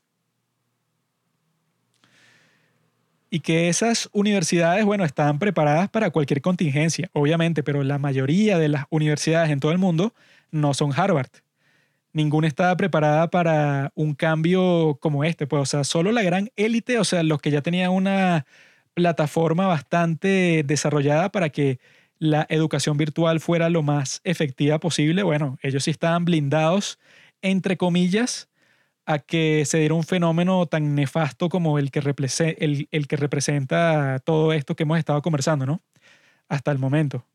Y 3.34 3.40
que 3.40 3.70
esas 3.70 4.10
universidades, 4.12 4.84
bueno, 4.84 5.06
están 5.06 5.40
preparadas 5.40 5.90
para 5.90 6.10
cualquier 6.12 6.42
contingencia, 6.42 7.10
obviamente, 7.14 7.64
pero 7.64 7.82
la 7.82 7.98
mayoría 7.98 8.60
de 8.60 8.68
las 8.68 8.86
universidades 8.90 9.52
en 9.52 9.62
todo 9.62 9.72
el 9.72 9.78
mundo 9.78 10.14
no 10.52 10.74
son 10.74 10.92
Harvard. 10.94 11.30
Ninguna 12.12 12.50
estaba 12.50 12.76
preparada 12.76 13.30
para 13.30 13.94
un 13.96 14.16
cambio 14.16 14.98
como 15.00 15.24
este, 15.24 15.48
pues, 15.48 15.62
o 15.62 15.66
sea, 15.66 15.86
solo 15.86 16.12
la 16.12 16.24
gran 16.24 16.52
élite, 16.58 17.00
o 17.00 17.06
sea, 17.06 17.24
los 17.24 17.40
que 17.42 17.52
ya 17.52 17.62
tenían 17.62 17.92
una 17.92 18.46
plataforma 18.94 19.66
bastante 19.66 20.64
desarrollada 20.66 21.32
para 21.32 21.50
que 21.50 21.80
la 22.20 22.46
educación 22.50 22.98
virtual 22.98 23.40
fuera 23.40 23.70
lo 23.70 23.82
más 23.82 24.22
efectiva 24.26 24.80
posible. 24.80 25.24
Bueno, 25.24 25.58
ellos 25.64 25.86
sí 25.86 25.92
estaban 25.92 26.26
blindados, 26.26 27.00
entre 27.42 27.78
comillas, 27.78 28.50
a 29.06 29.20
que 29.20 29.66
se 29.66 29.80
diera 29.80 29.94
un 29.94 30.04
fenómeno 30.04 30.66
tan 30.68 30.96
nefasto 30.96 31.50
como 31.50 31.80
el 31.80 31.92
que, 31.92 32.00
el, 32.60 32.88
el 32.92 33.08
que 33.08 33.16
representa 33.18 34.20
todo 34.20 34.54
esto 34.54 34.76
que 34.76 34.84
hemos 34.84 35.00
estado 35.00 35.22
conversando, 35.22 35.66
¿no? 35.66 35.82
Hasta 36.50 36.72
el 36.72 36.80
momento. 36.80 37.26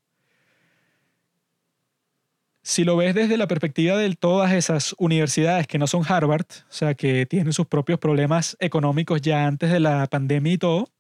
Si 2.62 2.82
lo 2.82 2.96
ves 2.96 3.14
desde 3.14 3.36
la 3.36 3.46
perspectiva 3.46 3.96
de 3.96 4.12
todas 4.16 4.52
esas 4.52 4.94
universidades 4.98 5.68
que 5.68 5.78
no 5.78 5.86
son 5.86 6.02
Harvard, 6.06 6.46
o 6.68 6.72
sea, 6.72 6.94
que 6.94 7.24
tienen 7.24 7.52
sus 7.52 7.66
propios 7.66 8.00
problemas 8.00 8.56
económicos 8.58 9.22
ya 9.22 9.46
antes 9.46 9.70
de 9.70 9.78
la 9.78 10.06
pandemia 10.08 10.52
y 10.52 10.58
todo, 10.58 10.90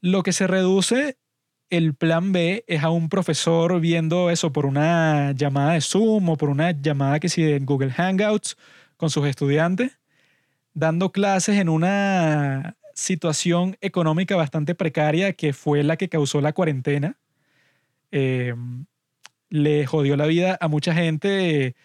lo 0.00 0.22
que 0.22 0.32
se 0.32 0.46
reduce 0.46 1.18
el 1.68 1.94
plan 1.94 2.30
B 2.30 2.64
es 2.68 2.84
a 2.84 2.90
un 2.90 3.08
profesor 3.08 3.80
viendo 3.80 4.30
eso 4.30 4.52
por 4.52 4.66
una 4.66 5.32
llamada 5.32 5.72
de 5.72 5.80
Zoom 5.80 6.28
o 6.28 6.36
por 6.36 6.48
una 6.48 6.70
llamada 6.70 7.18
que 7.18 7.28
sí 7.28 7.42
de 7.42 7.58
Google 7.58 7.90
Hangouts 7.90 8.56
con 8.96 9.10
sus 9.10 9.26
estudiantes, 9.26 9.98
dando 10.74 11.12
clases 11.12 11.58
en 11.58 11.68
una 11.68 12.76
situación 12.94 13.76
económica 13.80 14.36
bastante 14.36 14.74
precaria 14.74 15.34
que 15.34 15.52
fue 15.52 15.82
la 15.84 15.96
que 15.96 16.08
causó 16.08 16.40
la 16.40 16.52
cuarentena. 16.52 17.18
Em, 18.10 18.86
le 19.50 19.86
jodió 19.86 20.16
la 20.16 20.26
vida 20.26 20.58
a 20.60 20.68
mucha 20.68 20.94
gente, 20.94 21.76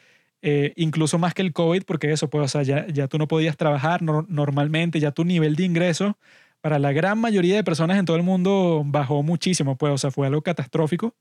eh, 0.41 0.73
incluso 0.75 1.19
más 1.19 1.33
que 1.33 1.41
el 1.43 1.53
COVID, 1.53 1.83
porque 1.83 2.11
eso, 2.11 2.29
pues, 2.29 2.45
o 2.55 2.63
sea, 2.63 2.63
ya, 2.63 3.07
tú 3.07 3.17
no 3.17 3.27
podías 3.27 3.57
trabajar 3.57 4.01
normalmente, 4.01 4.99
ya 4.99 5.11
tu 5.11 5.25
nivel 5.25 5.55
de 5.55 5.65
ingreso 5.65 6.17
para 6.61 6.79
la 6.79 6.91
gran 6.93 7.19
mayoría 7.19 7.55
de 7.55 7.63
personas 7.63 7.97
en 7.99 8.05
todo 8.05 8.17
el 8.17 8.23
mundo 8.23 8.83
bajó 8.85 9.23
muchísimo, 9.23 9.77
pues, 9.77 9.93
o 9.93 9.97
sea, 9.97 10.11
fue 10.11 10.27
algo 10.27 10.41
catastrófico. 10.41 11.15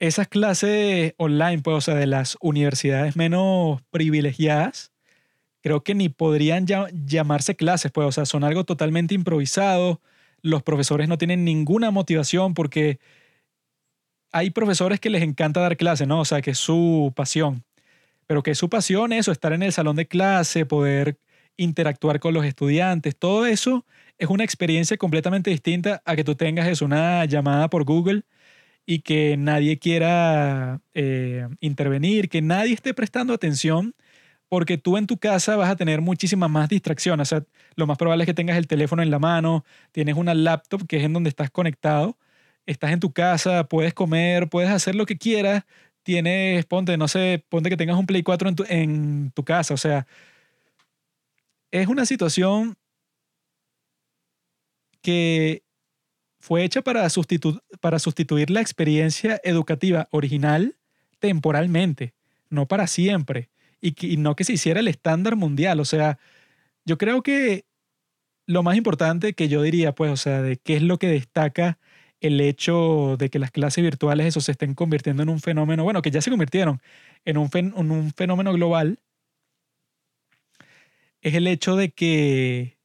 Esas 0.00 0.28
clases 0.28 1.14
online, 1.18 1.60
pues, 1.62 1.76
o 1.76 1.80
sea, 1.80 1.94
de 1.94 2.06
las 2.06 2.36
universidades 2.40 3.16
menos 3.16 3.80
privilegiadas, 3.90 4.92
creo 5.62 5.82
que 5.82 5.94
ni 5.94 6.08
podrían 6.08 6.66
llamarse 6.66 7.56
clases, 7.56 7.92
pues, 7.92 8.06
o 8.08 8.12
sea, 8.12 8.26
son 8.26 8.44
algo 8.44 8.64
totalmente 8.64 9.14
improvisado. 9.14 10.00
los 10.42 10.62
profesores 10.62 11.08
no 11.08 11.16
tienen 11.18 11.44
ninguna 11.44 11.90
motivación 11.90 12.52
porque 12.54 12.98
hay 14.32 14.50
profesores 14.50 15.00
que 15.00 15.10
les 15.10 15.22
encanta 15.22 15.60
dar 15.60 15.76
clase, 15.76 16.06
¿no? 16.06 16.20
O 16.20 16.24
sea, 16.26 16.42
que 16.42 16.50
es 16.50 16.58
su 16.58 17.12
pasión. 17.16 17.64
Pero 18.26 18.42
que 18.42 18.50
es 18.52 18.58
su 18.58 18.68
pasión 18.68 19.12
eso, 19.12 19.32
estar 19.32 19.52
en 19.52 19.62
el 19.62 19.72
salón 19.72 19.96
de 19.96 20.06
clase, 20.06 20.66
poder 20.66 21.18
interactuar 21.56 22.20
con 22.20 22.34
los 22.34 22.44
estudiantes, 22.44 23.16
todo 23.16 23.46
eso 23.46 23.86
es 24.18 24.28
una 24.28 24.44
experiencia 24.44 24.96
completamente 24.96 25.50
distinta 25.50 26.02
a 26.04 26.16
que 26.16 26.24
tú 26.24 26.34
tengas 26.34 26.68
eso, 26.68 26.84
una 26.84 27.24
llamada 27.26 27.70
por 27.70 27.84
Google 27.84 28.24
y 28.86 29.00
que 29.00 29.36
nadie 29.36 29.78
quiera 29.78 30.80
eh, 30.94 31.48
intervenir, 31.60 32.28
que 32.28 32.42
nadie 32.42 32.74
esté 32.74 32.94
prestando 32.94 33.32
atención, 33.34 33.94
porque 34.48 34.78
tú 34.78 34.96
en 34.98 35.06
tu 35.06 35.18
casa 35.18 35.56
vas 35.56 35.70
a 35.70 35.76
tener 35.76 36.00
muchísimas 36.00 36.50
más 36.50 36.68
distracciones. 36.68 37.32
O 37.32 37.36
sea, 37.36 37.46
lo 37.76 37.86
más 37.86 37.98
probable 37.98 38.24
es 38.24 38.26
que 38.26 38.34
tengas 38.34 38.58
el 38.58 38.66
teléfono 38.68 39.02
en 39.02 39.10
la 39.10 39.18
mano, 39.18 39.64
tienes 39.92 40.16
una 40.16 40.34
laptop 40.34 40.86
que 40.86 40.98
es 40.98 41.04
en 41.04 41.12
donde 41.14 41.30
estás 41.30 41.50
conectado, 41.50 42.18
estás 42.66 42.92
en 42.92 43.00
tu 43.00 43.12
casa, 43.12 43.64
puedes 43.68 43.94
comer, 43.94 44.48
puedes 44.50 44.70
hacer 44.70 44.94
lo 44.94 45.06
que 45.06 45.18
quieras, 45.18 45.64
tienes, 46.02 46.66
ponte, 46.66 46.96
no 46.96 47.08
sé, 47.08 47.44
ponte 47.48 47.70
que 47.70 47.76
tengas 47.76 47.98
un 47.98 48.06
Play 48.06 48.22
4 48.22 48.48
en 48.48 48.56
tu, 48.56 48.64
en 48.68 49.32
tu 49.32 49.44
casa, 49.44 49.74
o 49.74 49.76
sea, 49.78 50.06
es 51.70 51.88
una 51.88 52.06
situación 52.06 52.76
que 55.02 55.62
fue 56.44 56.62
hecha 56.62 56.82
para, 56.82 57.08
sustituir 57.08 58.50
la 58.50 58.60
experiencia 58.60 59.40
educativa 59.44 60.08
original 60.10 60.76
temporalmente, 61.18 62.12
no 62.50 62.68
para 62.68 62.86
siempre, 62.86 63.48
y, 63.80 64.18
no 64.18 64.36
que 64.36 64.44
se 64.44 64.52
hiciera 64.52 64.80
el 64.80 64.88
estándar 64.88 65.36
mundial. 65.36 65.80
O 65.80 65.86
sea, 65.86 66.18
yo 66.84 66.98
creo 66.98 67.22
que 67.22 67.64
lo 68.44 68.62
más 68.62 68.76
importante 68.76 69.32
que 69.32 69.48
yo 69.48 69.62
diría, 69.62 69.94
pues, 69.94 70.10
o 70.12 70.18
sea, 70.18 70.42
de 70.42 70.58
qué 70.58 70.76
es 70.76 70.82
lo 70.82 70.98
que 70.98 71.06
destaca 71.06 71.78
el 72.20 72.38
hecho 72.42 73.16
de 73.18 73.30
que 73.30 73.38
las 73.38 73.50
clases 73.50 73.82
virtuales 73.82 74.26
eso 74.26 74.42
se 74.42 74.52
estén 74.52 74.74
convirtiendo 74.74 75.22
en 75.22 75.30
un 75.30 75.40
fenómeno, 75.40 75.82
bueno, 75.82 76.02
que 76.02 76.10
ya 76.10 76.20
se 76.20 76.28
convirtieron 76.28 76.82
en 77.24 77.38
un 77.38 78.12
fenómeno 78.12 78.52
global, 78.52 78.98
es 81.22 81.32
el 81.32 81.46
hecho 81.46 81.74
de 81.74 81.90
que 81.90 82.76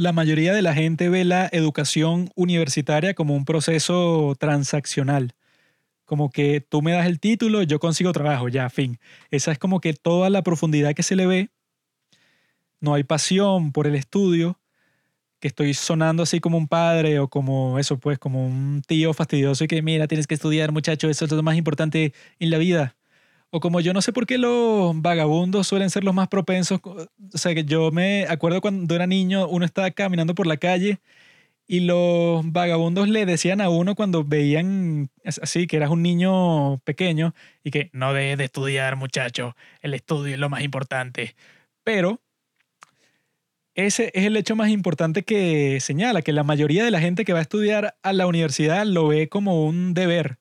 la 0.00 0.12
mayoría 0.12 0.54
de 0.54 0.62
la 0.62 0.72
gente 0.72 1.10
ve 1.10 1.26
la 1.26 1.50
educación 1.52 2.30
universitaria 2.34 3.12
como 3.12 3.36
un 3.36 3.44
proceso 3.44 4.34
transaccional. 4.38 5.34
Como 6.06 6.30
que 6.30 6.62
tú 6.62 6.80
me 6.80 6.92
das 6.92 7.06
el 7.06 7.20
título, 7.20 7.62
yo 7.64 7.80
consigo 7.80 8.10
trabajo, 8.12 8.48
ya, 8.48 8.70
fin. 8.70 8.98
Esa 9.30 9.52
es 9.52 9.58
como 9.58 9.78
que 9.82 9.92
toda 9.92 10.30
la 10.30 10.42
profundidad 10.42 10.94
que 10.94 11.02
se 11.02 11.16
le 11.16 11.26
ve. 11.26 11.50
No 12.80 12.94
hay 12.94 13.04
pasión 13.04 13.72
por 13.72 13.86
el 13.86 13.94
estudio, 13.94 14.58
que 15.38 15.48
estoy 15.48 15.74
sonando 15.74 16.22
así 16.22 16.40
como 16.40 16.56
un 16.56 16.66
padre 16.66 17.18
o 17.18 17.28
como 17.28 17.78
eso, 17.78 17.98
pues, 17.98 18.18
como 18.18 18.46
un 18.46 18.80
tío 18.86 19.12
fastidioso 19.12 19.64
y 19.64 19.68
que, 19.68 19.82
mira, 19.82 20.08
tienes 20.08 20.26
que 20.26 20.34
estudiar, 20.34 20.72
muchacho, 20.72 21.10
eso 21.10 21.26
es 21.26 21.32
lo 21.32 21.42
más 21.42 21.56
importante 21.56 22.14
en 22.38 22.48
la 22.48 22.56
vida. 22.56 22.96
O 23.50 23.60
como 23.60 23.80
yo 23.80 23.92
no 23.92 24.00
sé 24.02 24.12
por 24.12 24.26
qué 24.26 24.38
los 24.38 25.00
vagabundos 25.00 25.66
suelen 25.66 25.90
ser 25.90 26.04
los 26.04 26.14
más 26.14 26.28
propensos. 26.28 26.80
O 26.84 27.08
sea, 27.38 27.54
que 27.54 27.64
yo 27.64 27.90
me 27.90 28.26
acuerdo 28.28 28.60
cuando 28.60 28.94
era 28.94 29.06
niño, 29.06 29.48
uno 29.48 29.64
estaba 29.64 29.90
caminando 29.90 30.34
por 30.34 30.46
la 30.46 30.56
calle 30.56 31.00
y 31.66 31.80
los 31.80 32.42
vagabundos 32.52 33.08
le 33.08 33.26
decían 33.26 33.60
a 33.60 33.68
uno 33.70 33.94
cuando 33.94 34.24
veían 34.24 35.10
así 35.24 35.66
que 35.68 35.76
eras 35.76 35.90
un 35.90 36.02
niño 36.02 36.78
pequeño 36.80 37.34
y 37.64 37.70
que 37.70 37.90
no 37.92 38.12
debes 38.12 38.38
de 38.38 38.44
estudiar, 38.44 38.96
muchacho, 38.96 39.56
el 39.80 39.94
estudio 39.94 40.34
es 40.34 40.40
lo 40.40 40.50
más 40.50 40.62
importante. 40.62 41.36
Pero 41.84 42.20
ese 43.74 44.10
es 44.14 44.26
el 44.26 44.36
hecho 44.36 44.56
más 44.56 44.70
importante 44.70 45.22
que 45.24 45.78
señala, 45.80 46.22
que 46.22 46.32
la 46.32 46.44
mayoría 46.44 46.84
de 46.84 46.90
la 46.90 47.00
gente 47.00 47.24
que 47.24 47.32
va 47.32 47.38
a 47.40 47.42
estudiar 47.42 47.96
a 48.02 48.12
la 48.12 48.26
universidad 48.26 48.84
lo 48.84 49.08
ve 49.08 49.28
como 49.28 49.64
un 49.64 49.94
deber 49.94 50.38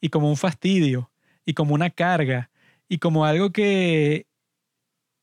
y 0.00 0.10
como 0.10 0.28
un 0.28 0.36
fastidio 0.36 1.10
y 1.48 1.54
como 1.54 1.74
una 1.74 1.88
carga 1.88 2.50
y 2.90 2.98
como 2.98 3.24
algo 3.24 3.52
que 3.52 4.26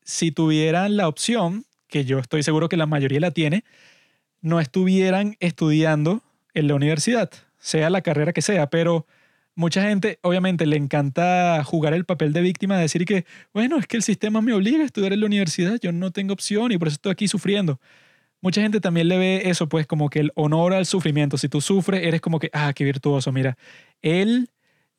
si 0.01 0.31
tuvieran 0.31 0.97
la 0.97 1.07
opción, 1.07 1.65
que 1.87 2.03
yo 2.03 2.17
estoy 2.17 2.41
seguro 2.41 2.67
que 2.67 2.77
la 2.77 2.87
mayoría 2.87 3.19
la 3.19 3.29
tiene, 3.29 3.63
no 4.41 4.59
estuvieran 4.59 5.37
estudiando 5.39 6.23
en 6.55 6.67
la 6.67 6.73
universidad, 6.73 7.29
sea 7.59 7.91
la 7.91 8.01
carrera 8.01 8.33
que 8.33 8.41
sea, 8.41 8.71
pero 8.71 9.05
mucha 9.53 9.83
gente 9.83 10.17
obviamente 10.23 10.65
le 10.65 10.77
encanta 10.77 11.63
jugar 11.63 11.93
el 11.93 12.05
papel 12.05 12.33
de 12.33 12.41
víctima, 12.41 12.79
decir 12.79 13.05
que, 13.05 13.27
bueno, 13.53 13.77
es 13.77 13.85
que 13.85 13.97
el 13.97 14.03
sistema 14.03 14.41
me 14.41 14.53
obliga 14.53 14.81
a 14.81 14.85
estudiar 14.85 15.13
en 15.13 15.19
la 15.19 15.27
universidad, 15.27 15.77
yo 15.79 15.91
no 15.91 16.09
tengo 16.09 16.33
opción 16.33 16.71
y 16.71 16.79
por 16.79 16.87
eso 16.87 16.95
estoy 16.95 17.11
aquí 17.11 17.27
sufriendo. 17.27 17.79
Mucha 18.41 18.63
gente 18.63 18.81
también 18.81 19.09
le 19.09 19.19
ve 19.19 19.41
eso, 19.45 19.69
pues 19.69 19.85
como 19.85 20.09
que 20.09 20.21
el 20.21 20.31
honor 20.33 20.73
al 20.73 20.87
sufrimiento. 20.87 21.37
Si 21.37 21.49
tú 21.49 21.61
sufres, 21.61 22.01
eres 22.01 22.19
como 22.19 22.39
que, 22.39 22.49
ah, 22.51 22.73
qué 22.73 22.83
virtuoso, 22.83 23.31
mira, 23.31 23.59
él 24.01 24.49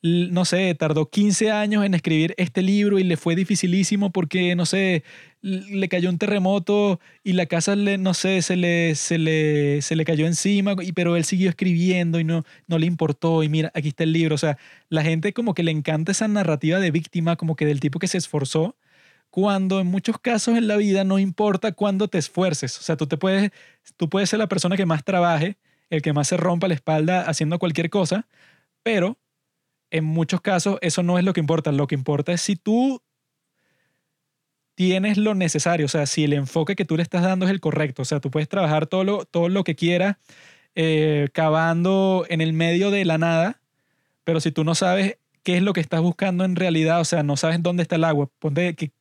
no 0.01 0.45
sé, 0.45 0.75
tardó 0.75 1.09
15 1.09 1.51
años 1.51 1.83
en 1.83 1.93
escribir 1.93 2.35
este 2.37 2.61
libro 2.61 2.99
y 2.99 3.03
le 3.03 3.17
fue 3.17 3.35
dificilísimo 3.35 4.11
porque, 4.11 4.55
no 4.55 4.65
sé, 4.65 5.03
le 5.41 5.89
cayó 5.89 6.09
un 6.09 6.19
terremoto 6.19 6.99
y 7.23 7.33
la 7.33 7.47
casa, 7.47 7.75
le, 7.75 7.97
no 7.97 8.13
sé, 8.13 8.41
se 8.41 8.55
le, 8.55 8.95
se 8.95 9.17
le, 9.17 9.81
se 9.81 9.95
le 9.95 10.05
cayó 10.05 10.27
encima, 10.27 10.75
pero 10.95 11.15
él 11.15 11.25
siguió 11.25 11.49
escribiendo 11.49 12.19
y 12.19 12.23
no, 12.23 12.43
no 12.67 12.77
le 12.77 12.85
importó. 12.85 13.43
Y 13.43 13.49
mira, 13.49 13.71
aquí 13.73 13.89
está 13.89 14.03
el 14.03 14.13
libro. 14.13 14.35
O 14.35 14.37
sea, 14.37 14.57
la 14.89 15.03
gente 15.03 15.33
como 15.33 15.53
que 15.53 15.63
le 15.63 15.71
encanta 15.71 16.11
esa 16.11 16.27
narrativa 16.27 16.79
de 16.79 16.91
víctima, 16.91 17.35
como 17.35 17.55
que 17.55 17.65
del 17.65 17.79
tipo 17.79 17.99
que 17.99 18.07
se 18.07 18.17
esforzó, 18.19 18.77
cuando 19.29 19.79
en 19.79 19.87
muchos 19.87 20.19
casos 20.19 20.57
en 20.57 20.67
la 20.67 20.77
vida 20.77 21.03
no 21.03 21.19
importa 21.19 21.71
cuándo 21.71 22.07
te 22.07 22.17
esfuerces. 22.17 22.77
O 22.79 22.81
sea, 22.83 22.97
tú, 22.97 23.07
te 23.07 23.17
puedes, 23.17 23.51
tú 23.97 24.09
puedes 24.09 24.29
ser 24.29 24.39
la 24.39 24.47
persona 24.47 24.77
que 24.77 24.85
más 24.85 25.03
trabaje, 25.03 25.57
el 25.89 26.01
que 26.01 26.13
más 26.13 26.27
se 26.27 26.37
rompa 26.37 26.67
la 26.67 26.73
espalda 26.75 27.21
haciendo 27.21 27.59
cualquier 27.59 27.89
cosa, 27.89 28.27
pero 28.83 29.17
en 29.91 30.03
muchos 30.03 30.41
casos 30.41 30.77
eso 30.81 31.03
no 31.03 31.17
es 31.17 31.25
lo 31.25 31.33
que 31.33 31.39
importa. 31.39 31.71
Lo 31.71 31.87
que 31.87 31.95
importa 31.95 32.33
es 32.33 32.41
si 32.41 32.55
tú 32.55 33.01
tienes 34.75 35.17
lo 35.17 35.33
necesario, 35.33 35.87
o 35.87 35.89
sea, 35.89 36.05
si 36.05 36.23
el 36.23 36.33
enfoque 36.33 36.75
que 36.75 36.85
tú 36.85 36.97
le 36.97 37.03
estás 37.03 37.23
dando 37.23 37.45
es 37.45 37.51
el 37.51 37.59
correcto. 37.59 38.03
O 38.03 38.05
sea, 38.05 38.19
tú 38.19 38.29
puedes 38.29 38.47
trabajar 38.47 38.85
todo 38.85 39.03
lo, 39.03 39.25
todo 39.25 39.49
lo 39.49 39.63
que 39.63 39.75
quieras 39.75 40.17
eh, 40.75 41.29
cavando 41.33 42.25
en 42.29 42.41
el 42.41 42.53
medio 42.53 42.91
de 42.91 43.03
la 43.03 43.17
nada, 43.17 43.59
pero 44.23 44.39
si 44.39 44.51
tú 44.51 44.63
no 44.63 44.75
sabes 44.75 45.17
qué 45.43 45.57
es 45.57 45.63
lo 45.63 45.73
que 45.73 45.81
estás 45.81 46.01
buscando 46.01 46.45
en 46.45 46.55
realidad, 46.55 46.99
o 47.01 47.05
sea, 47.05 47.23
no 47.23 47.37
sabes 47.37 47.63
dónde 47.63 47.81
está 47.81 47.95
el 47.95 48.03
agua, 48.03 48.29
ponte 48.37 48.75
que, 48.75 48.91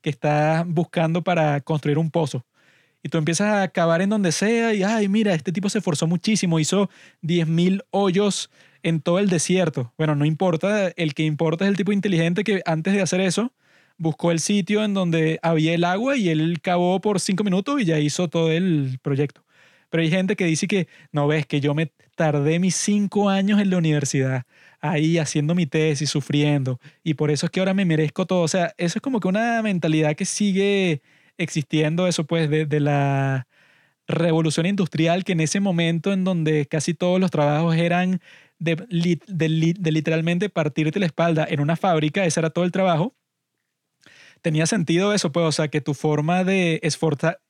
que 0.00 0.10
estás 0.10 0.64
buscando 0.64 1.22
para 1.24 1.60
construir 1.60 1.98
un 1.98 2.12
pozo. 2.12 2.46
Y 3.02 3.08
tú 3.08 3.18
empiezas 3.18 3.62
a 3.62 3.68
cavar 3.68 4.02
en 4.02 4.10
donde 4.10 4.30
sea 4.30 4.74
y, 4.74 4.84
ay, 4.84 5.08
mira, 5.08 5.34
este 5.34 5.50
tipo 5.50 5.68
se 5.68 5.78
esforzó 5.78 6.06
muchísimo, 6.06 6.60
hizo 6.60 6.88
10.000 7.22 7.84
hoyos 7.90 8.50
en 8.86 9.00
todo 9.00 9.18
el 9.18 9.28
desierto. 9.28 9.92
Bueno, 9.98 10.14
no 10.14 10.24
importa, 10.24 10.88
el 10.96 11.12
que 11.14 11.24
importa 11.24 11.64
es 11.64 11.70
el 11.70 11.76
tipo 11.76 11.90
inteligente 11.90 12.44
que 12.44 12.62
antes 12.66 12.94
de 12.94 13.02
hacer 13.02 13.20
eso 13.20 13.52
buscó 13.98 14.30
el 14.30 14.38
sitio 14.38 14.84
en 14.84 14.94
donde 14.94 15.40
había 15.42 15.74
el 15.74 15.82
agua 15.82 16.16
y 16.16 16.28
él 16.28 16.60
cavó 16.62 17.00
por 17.00 17.18
cinco 17.18 17.42
minutos 17.42 17.80
y 17.80 17.84
ya 17.84 17.98
hizo 17.98 18.28
todo 18.28 18.52
el 18.52 19.00
proyecto. 19.02 19.42
Pero 19.90 20.02
hay 20.02 20.10
gente 20.10 20.36
que 20.36 20.44
dice 20.44 20.68
que, 20.68 20.86
no 21.10 21.26
ves, 21.26 21.46
que 21.46 21.60
yo 21.60 21.74
me 21.74 21.90
tardé 22.14 22.60
mis 22.60 22.76
cinco 22.76 23.28
años 23.28 23.60
en 23.60 23.70
la 23.70 23.78
universidad, 23.78 24.44
ahí 24.80 25.18
haciendo 25.18 25.56
mi 25.56 25.66
tesis, 25.66 26.08
sufriendo, 26.08 26.78
y 27.02 27.14
por 27.14 27.30
eso 27.32 27.46
es 27.46 27.52
que 27.52 27.60
ahora 27.60 27.74
me 27.74 27.84
merezco 27.84 28.26
todo. 28.26 28.42
O 28.42 28.48
sea, 28.48 28.72
eso 28.78 28.98
es 28.98 29.02
como 29.02 29.18
que 29.18 29.28
una 29.28 29.62
mentalidad 29.62 30.14
que 30.14 30.26
sigue 30.26 31.02
existiendo, 31.38 32.06
eso 32.06 32.24
pues, 32.24 32.48
de, 32.50 32.66
de 32.66 32.80
la 32.80 33.48
revolución 34.08 34.66
industrial, 34.66 35.24
que 35.24 35.32
en 35.32 35.40
ese 35.40 35.60
momento 35.60 36.12
en 36.12 36.24
donde 36.24 36.66
casi 36.66 36.94
todos 36.94 37.20
los 37.20 37.30
trabajos 37.30 37.76
eran 37.76 38.20
de, 38.58 38.86
literalmente 38.88 40.48
partirte 40.48 41.00
la 41.00 41.06
espalda 41.06 41.46
en 41.48 41.60
una 41.60 41.76
fábrica, 41.76 42.24
ese 42.24 42.40
era 42.40 42.50
todo 42.50 42.64
el 42.64 42.72
trabajo, 42.72 43.14
tenía 44.42 44.66
sentido 44.66 45.12
eso, 45.12 45.32
pues, 45.32 45.46
o 45.46 45.52
sea, 45.52 45.68
que 45.68 45.80
tu 45.80 45.94
forma 45.94 46.44
de 46.44 46.80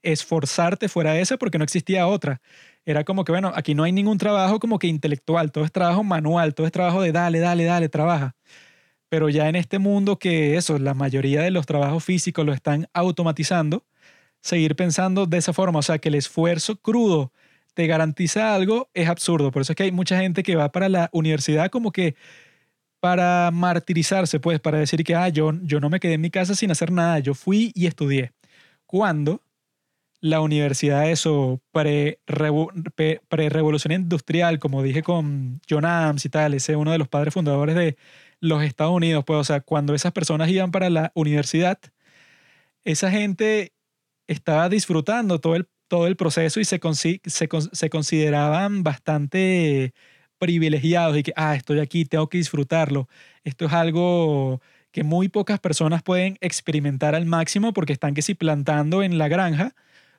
esforzarte 0.03 0.89
fuera 0.89 1.19
esa 1.19 1.37
porque 1.37 1.59
no 1.59 1.65
existía 1.65 2.07
otra. 2.07 2.41
Era 2.85 3.05
como 3.05 3.25
que, 3.25 3.33
bueno, 3.33 3.53
aquí 3.55 3.75
no 3.75 3.83
hay 3.83 3.93
ningún 3.93 4.19
trabajo 4.19 4.61
como 4.61 4.79
que 4.79 4.87
intelectual, 4.87 5.53
todo 5.53 5.65
es 5.65 5.73
trabajo 5.73 6.05
manual, 6.05 6.55
todo 6.55 6.67
es 6.67 6.73
trabajo 6.73 7.03
de 7.03 7.13
dale, 7.13 7.41
dale, 7.41 7.65
dale, 7.65 7.89
trabaja. 7.89 8.37
Pero 9.09 9.29
ya 9.29 9.49
en 9.49 9.57
este 9.57 9.79
mundo 9.79 10.19
que 10.19 10.57
eso, 10.57 10.79
la 10.79 10.95
mayoría 10.95 11.43
de 11.43 11.51
los 11.51 11.67
trabajos 11.67 12.05
físicos 12.05 12.47
lo 12.47 12.53
están 12.53 12.89
automatizando, 12.95 13.85
seguir 14.41 14.77
pensando 14.77 15.27
de 15.27 15.39
esa 15.39 15.53
forma, 15.53 15.81
o 15.81 15.83
sea, 15.83 15.99
que 15.99 16.09
el 16.09 16.15
esfuerzo 16.17 16.77
crudo 16.77 17.33
te 17.77 17.87
garantiza 17.87 18.55
algo, 18.55 18.89
es 18.95 19.09
absurdo. 19.09 19.51
Por 19.53 19.63
eso 19.63 19.73
es 19.73 19.77
que 19.77 19.83
hay 19.85 19.93
mucha 19.93 20.19
gente 20.19 20.43
que 20.43 20.57
va 20.57 20.73
para 20.73 20.89
la 20.89 21.11
universidad 21.13 21.71
como 21.71 21.93
que 21.93 22.17
para 23.01 23.51
martirizarse, 23.53 24.41
pues, 24.41 24.61
para 24.61 24.79
decir 24.79 25.05
que, 25.05 25.15
ah, 25.15 25.29
yo, 25.29 25.53
yo 25.63 25.79
no 25.81 25.91
me 25.91 26.01
quedé 26.01 26.15
en 26.15 26.23
mi 26.23 26.31
casa 26.31 26.55
sin 26.55 26.71
hacer 26.71 26.91
nada, 26.91 27.19
yo 27.21 27.35
fui 27.35 27.73
y 27.75 27.87
estudié. 27.87 28.33
Cuando 28.87 29.43
la 30.21 30.41
universidad, 30.41 31.11
eso, 31.11 31.61
pre-revolución 33.29 33.93
industrial, 33.93 34.59
como 34.59 34.83
dije 34.83 35.03
con 35.03 35.61
John 35.69 35.85
Adams 35.85 36.25
y 36.25 36.31
tal, 36.31 36.55
ese 36.55 36.73
es 36.73 36.79
uno 36.79 36.93
de 36.93 36.99
los 36.99 37.09
padres 37.09 37.35
fundadores 37.35 37.77
de 37.77 37.97
los 38.41 38.63
Estados 38.63 38.95
Unidos, 38.95 39.25
pues, 39.27 39.39
o 39.41 39.45
sea, 39.45 39.61
cuando 39.61 39.95
esas 39.95 40.13
personas 40.13 40.49
iban 40.51 40.71
para 40.73 40.91
la 40.91 41.13
universidad, 41.15 41.79
esa 42.85 43.11
gente 43.11 43.75
estaba 44.29 44.69
disfrutando 44.71 45.41
todo 45.41 45.57
el 45.57 45.69
todo 45.89 46.07
el 46.07 46.17
proceso 46.17 46.61
y 46.61 46.65
se, 46.65 46.81
se, 47.25 47.49
se 47.73 47.91
consideraban 47.91 48.83
bastante 48.83 49.95
privilegiados 50.39 51.17
y 51.17 51.23
que, 51.23 51.33
ah, 51.37 51.55
estoy 51.55 51.81
aquí, 51.81 52.05
tengo 52.05 52.29
que 52.29 52.39
disfrutarlo. 52.39 53.09
Esto 53.45 53.67
es 53.67 53.73
algo 53.73 54.61
que 54.93 55.05
muy 55.05 55.29
pocas 55.29 55.61
personas 55.61 56.03
pueden 56.03 56.39
experimentar 56.41 57.15
al 57.15 57.27
máximo 57.27 57.73
porque 57.73 57.93
están 57.93 58.15
que 58.15 58.23
si 58.23 58.35
plantando 58.35 59.03
en 59.03 59.19
la 59.19 59.29
granja, 59.29 59.75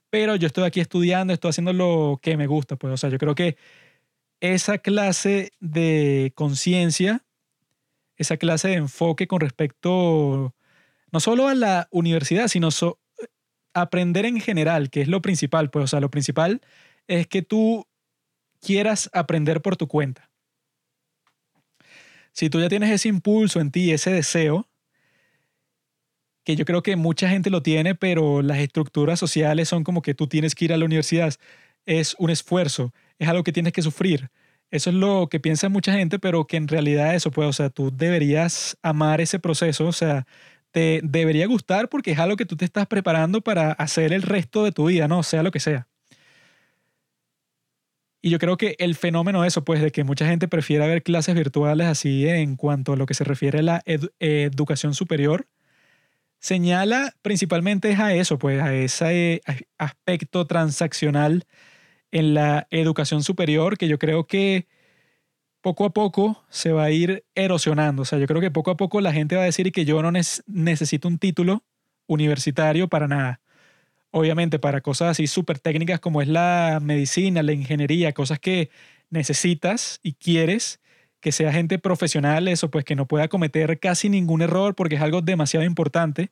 pero 0.10 0.36
yo 0.36 0.48
estoy 0.48 0.66
aquí 0.66 0.80
estudiando, 0.80 1.34
estoy 1.34 1.50
haciendo 1.50 1.74
lo 1.74 2.20
que 2.22 2.38
me 2.38 2.48
gusta, 2.48 2.76
pues, 2.76 2.94
o 2.94 2.98
sea, 2.98 3.10
yo 3.10 3.18
creo 3.18 3.36
que 3.36 3.58
esa 4.40 4.78
clase 4.78 5.52
de 5.60 6.32
conciencia, 6.36 7.26
esa 8.18 8.38
clase 8.38 8.70
de 8.70 8.76
enfoque 8.76 9.28
con 9.28 9.40
respecto 9.42 10.56
no 11.12 11.20
solo 11.20 11.48
a 11.48 11.56
la 11.56 11.88
universidad, 11.92 12.48
sino 12.48 12.70
aprender 13.82 14.26
en 14.26 14.40
general, 14.40 14.90
que 14.90 15.02
es 15.02 15.08
lo 15.08 15.22
principal, 15.22 15.70
pues, 15.70 15.86
o 15.86 15.88
sea, 15.88 16.00
lo 16.00 16.10
principal 16.10 16.62
es 17.08 17.28
que 17.28 17.42
tú 17.42 17.86
quieras 18.62 19.10
aprender 19.13 19.62
por 19.62 19.78
tu 19.78 19.88
cuenta. 19.88 20.30
Si 22.32 22.50
tú 22.50 22.60
ya 22.60 22.70
tienes 22.70 22.92
ese 22.92 23.10
impulso 23.10 23.60
en 23.60 23.72
ti, 23.72 23.92
ese 23.92 24.12
deseo, 24.12 24.68
que 26.44 26.56
yo 26.56 26.66
creo 26.66 26.82
que 26.82 26.96
mucha 26.96 27.28
gente 27.28 27.50
lo 27.50 27.62
tiene, 27.62 27.96
pero 27.96 28.42
las 28.42 28.60
estructuras 28.60 29.20
sociales 29.20 29.68
son 29.68 29.84
como 29.84 30.02
que 30.02 30.13
tú 30.13 30.28
tienes 30.28 30.56
que 30.56 30.66
ir 30.66 30.74
a 30.74 30.78
la 30.78 30.86
universidad, 30.86 31.34
es 31.86 32.16
un 32.20 32.30
esfuerzo, 32.30 32.94
es 33.20 33.28
algo 33.28 33.44
que 33.44 33.52
tienes 33.52 33.74
que 33.74 33.82
sufrir. 33.82 34.30
Eso 34.70 34.90
es 34.90 34.96
lo 34.96 35.28
que 35.30 35.40
piensa 35.40 35.70
mucha 35.70 35.94
gente, 35.94 36.20
pero 36.20 36.46
que 36.46 36.58
en 36.58 36.68
realidad 36.68 37.16
eso, 37.16 37.32
pues, 37.32 37.48
o 37.48 37.54
sea, 37.54 37.70
tú 37.70 37.92
deberías 37.96 38.78
amar 38.82 39.22
ese 39.22 39.40
proceso, 39.40 39.88
o 39.88 39.92
sea, 39.92 40.26
debería 41.04 41.48
gustar 41.48 41.90
porque 41.90 42.12
es 42.12 42.20
algo 42.20 42.38
que 42.38 42.46
tú 42.46 42.56
te 42.56 42.66
estás 42.66 42.88
preparando 42.88 43.42
para 43.42 43.72
hacer 43.72 44.13
el 44.13 44.22
resto 44.22 44.63
de 44.63 44.72
tu 44.72 44.88
vida, 44.88 45.08
¿no? 45.08 45.24
Sea 45.24 45.44
lo 45.44 45.52
que 45.52 45.60
sea. 45.60 45.88
Y 48.22 48.30
yo 48.30 48.40
creo 48.40 48.58
que 48.58 48.76
el 48.80 48.96
fenómeno 48.96 49.46
eso, 49.46 49.63
pues, 49.63 49.82
de 49.82 49.92
que 49.92 50.04
mucha 50.04 50.28
gente 50.28 50.48
prefiera 50.48 50.88
ver 50.88 51.04
clases 51.04 51.36
virtuales 51.36 51.88
así 51.88 52.28
en 52.28 52.56
cuanto 52.56 52.94
a 52.94 52.98
lo 52.98 53.06
que 53.06 53.13
se 53.13 53.24
refiere 53.24 53.60
a 53.60 53.62
la 53.62 53.84
educación 54.20 54.94
superior, 54.94 55.48
señala 56.40 57.16
principalmente 57.22 57.96
a 57.96 58.13
eso, 58.13 58.38
pues, 58.38 58.62
a 58.62 58.74
ese 58.74 59.42
aspecto 59.78 60.48
transaccional 60.48 61.46
en 62.12 62.34
la 62.34 62.68
educación 62.72 63.24
superior 63.24 63.78
que 63.78 63.88
yo 63.88 64.00
creo 64.00 64.28
que 64.28 64.68
poco 65.62 65.86
a 65.86 65.89
poco 65.91 66.43
se 66.50 66.72
va 66.72 66.84
a 66.84 66.91
ir 66.91 67.26
erosionando. 67.36 68.04
O 68.04 68.06
sea, 68.06 68.20
yo 68.20 68.28
creo 68.28 68.41
que 68.41 68.52
poco 68.52 68.72
a 68.72 68.78
poco 68.78 69.02
la 69.02 69.13
gente 69.13 69.36
va 69.36 69.43
a 69.43 69.46
decir 69.46 69.72
que 69.72 69.86
yo 69.86 70.02
no 70.02 70.12
necesito 70.12 71.08
un 71.08 71.17
título 71.17 71.63
universitario 72.08 72.88
para 72.88 73.08
nada. 73.08 73.41
Obviamente 74.12 74.60
para 74.60 74.82
cosas 74.82 75.12
así 75.12 75.28
súper 75.28 75.60
técnicas 75.60 76.00
como 76.00 76.22
es 76.22 76.28
la 76.28 76.80
medicina, 76.82 77.43
la 77.43 77.52
ingeniería, 77.52 78.13
cosas 78.13 78.39
que 78.39 78.70
necesitas 79.10 80.00
y 80.04 80.13
quieres 80.13 80.80
que 81.20 81.32
sea 81.32 81.52
gente 81.52 81.80
profesional, 81.80 82.48
eso 82.48 82.70
pues 82.70 82.86
que 82.86 82.96
no 82.96 83.08
pueda 83.08 83.28
cometer 83.28 83.80
casi 83.80 84.10
ningún 84.10 84.41
error 84.41 84.76
porque 84.76 84.96
es 84.96 85.02
algo 85.02 85.22
demasiado 85.22 85.65
importante. 85.65 86.32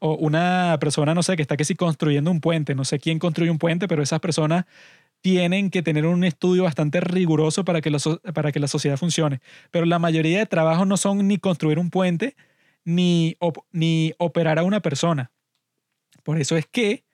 O 0.00 0.14
una 0.16 0.76
persona, 0.80 1.14
no 1.14 1.22
sé, 1.22 1.36
que 1.36 1.42
está 1.42 1.56
que 1.56 1.64
si 1.64 1.76
construyendo 1.76 2.30
un 2.30 2.40
puente, 2.40 2.74
no 2.74 2.84
sé 2.84 2.98
quién 2.98 3.18
construye 3.18 3.50
un 3.50 3.58
puente, 3.58 3.88
pero 3.88 4.02
esas 4.02 4.20
personas 4.20 4.64
tienen 5.24 5.70
que 5.70 5.82
tener 5.82 6.04
un 6.04 6.22
estudio 6.22 6.64
bastante 6.64 7.00
riguroso 7.00 7.64
para 7.64 7.80
que, 7.80 7.90
para 8.34 8.52
que 8.52 8.60
la 8.60 8.68
sociedad 8.68 8.98
funcione. 8.98 9.40
Pero 9.70 9.86
la 9.86 9.98
mayoría 9.98 10.38
de 10.38 10.44
trabajos 10.44 10.86
no 10.86 10.98
son 10.98 11.26
ni 11.26 11.38
construir 11.38 11.78
un 11.78 11.88
puente, 11.88 12.36
ni, 12.84 13.34
ni 13.72 14.12
operar 14.18 14.58
a 14.58 14.64
una 14.64 14.80
persona. 14.80 15.32
Por 16.24 16.38
eso 16.38 16.58
es 16.58 16.66
que, 16.66 17.06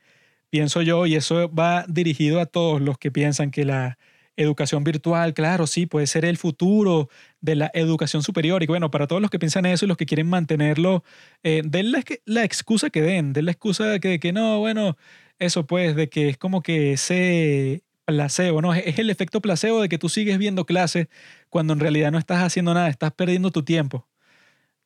pienso 0.51 0.83
yo, 0.83 1.07
y 1.07 1.15
eso 1.15 1.55
va 1.55 1.85
dirigido 1.87 2.41
a 2.41 2.47
todos 2.47 2.81
los 2.81 2.99
que 2.99 3.13
piensan 3.13 3.53
que 3.53 3.65
la 3.65 3.97
educación 4.35 4.83
virtual, 4.83 5.33
claro, 5.33 5.69
sí, 5.69 5.87
puede 5.87 6.09
ser 6.09 6.25
el 6.25 6.37
futuro 6.37 7.09
de 7.41 7.55
la 7.55 7.71
educación 7.75 8.25
superior. 8.25 8.65
Y 8.65 8.67
bueno, 8.67 8.91
para 8.91 9.07
todos 9.07 9.23
los 9.23 9.31
que 9.31 9.39
piensan 9.39 9.67
eso 9.67 9.85
y 9.85 9.89
los 9.89 9.97
que 9.97 10.07
quieren 10.07 10.27
mantenerlo, 10.27 11.05
eh, 11.45 11.63
den 11.65 11.93
la, 11.93 12.03
la, 12.25 12.43
excusa 12.43 12.91
que 12.91 13.03
den, 13.03 13.33
den 13.33 13.45
la 13.45 13.53
excusa 13.53 14.01
que, 14.01 14.19
que 14.19 14.33
no, 14.33 14.59
bueno, 14.59 14.97
eso 15.39 15.65
pues, 15.65 15.95
de 15.95 16.09
que 16.09 16.31
es 16.31 16.39
como 16.39 16.61
que 16.61 16.95
ese 16.95 17.85
placebo, 18.11 18.61
¿no? 18.61 18.75
Es 18.75 18.99
el 18.99 19.09
efecto 19.09 19.41
placebo 19.41 19.81
de 19.81 19.89
que 19.89 19.97
tú 19.97 20.09
sigues 20.09 20.37
viendo 20.37 20.67
clases 20.67 21.07
cuando 21.49 21.73
en 21.73 21.79
realidad 21.79 22.11
no 22.11 22.19
estás 22.19 22.43
haciendo 22.43 22.75
nada, 22.75 22.89
estás 22.89 23.13
perdiendo 23.13 23.53
tu 23.53 23.63
tiempo. 23.63 24.09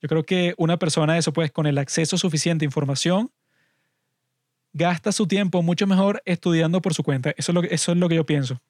Yo 0.02 0.08
creo 0.08 0.24
que 0.24 0.52
una 0.58 0.78
persona, 0.78 1.16
eso 1.16 1.32
pues, 1.32 1.50
con 1.50 1.66
el 1.66 1.78
acceso 1.78 2.18
suficiente 2.18 2.66
a 2.66 2.68
información, 2.68 3.30
gasta 4.74 5.10
su 5.10 5.26
tiempo 5.26 5.62
mucho 5.62 5.86
mejor 5.86 6.22
estudiando 6.26 6.82
por 6.82 6.92
su 6.92 7.02
cuenta. 7.02 7.32
Eso 7.38 7.52
es 7.52 7.54
lo, 7.54 7.62
eso 7.62 7.92
es 7.92 7.98
lo 7.98 8.10
que 8.10 8.16
yo 8.16 8.26
pienso. 8.26 8.60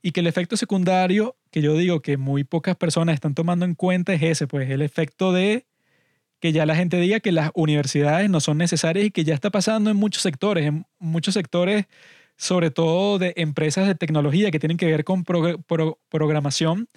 Y 0.00 0.12
que 0.12 0.20
el 0.20 0.28
efecto 0.28 0.56
secundario, 0.56 1.36
que 1.50 1.60
yo 1.60 1.74
digo 1.74 2.02
que 2.02 2.16
muy 2.16 2.44
pocas 2.44 2.76
personas 2.76 3.14
están 3.14 3.34
tomando 3.34 3.64
en 3.64 3.74
cuenta, 3.74 4.14
es 4.14 4.22
ese, 4.22 4.46
pues, 4.46 4.70
el 4.70 4.82
efecto 4.82 5.32
de 5.32 5.66
que 6.38 6.52
ya 6.52 6.66
la 6.66 6.76
gente 6.76 6.98
diga 6.98 7.18
que 7.18 7.32
las 7.32 7.50
universidades 7.54 8.30
no 8.30 8.38
son 8.38 8.58
necesarias 8.58 9.06
y 9.06 9.10
que 9.10 9.24
ya 9.24 9.34
está 9.34 9.50
pasando 9.50 9.90
en 9.90 9.96
muchos 9.96 10.22
sectores. 10.22 10.66
En 10.66 10.86
muchos 11.00 11.34
sectores 11.34 11.86
sobre 12.38 12.70
todo 12.70 13.18
de 13.18 13.34
empresas 13.36 13.86
de 13.86 13.94
tecnología 13.96 14.50
que 14.50 14.60
tienen 14.60 14.78
que 14.78 14.86
ver 14.86 15.04
con 15.04 15.24
programación, 15.24 16.88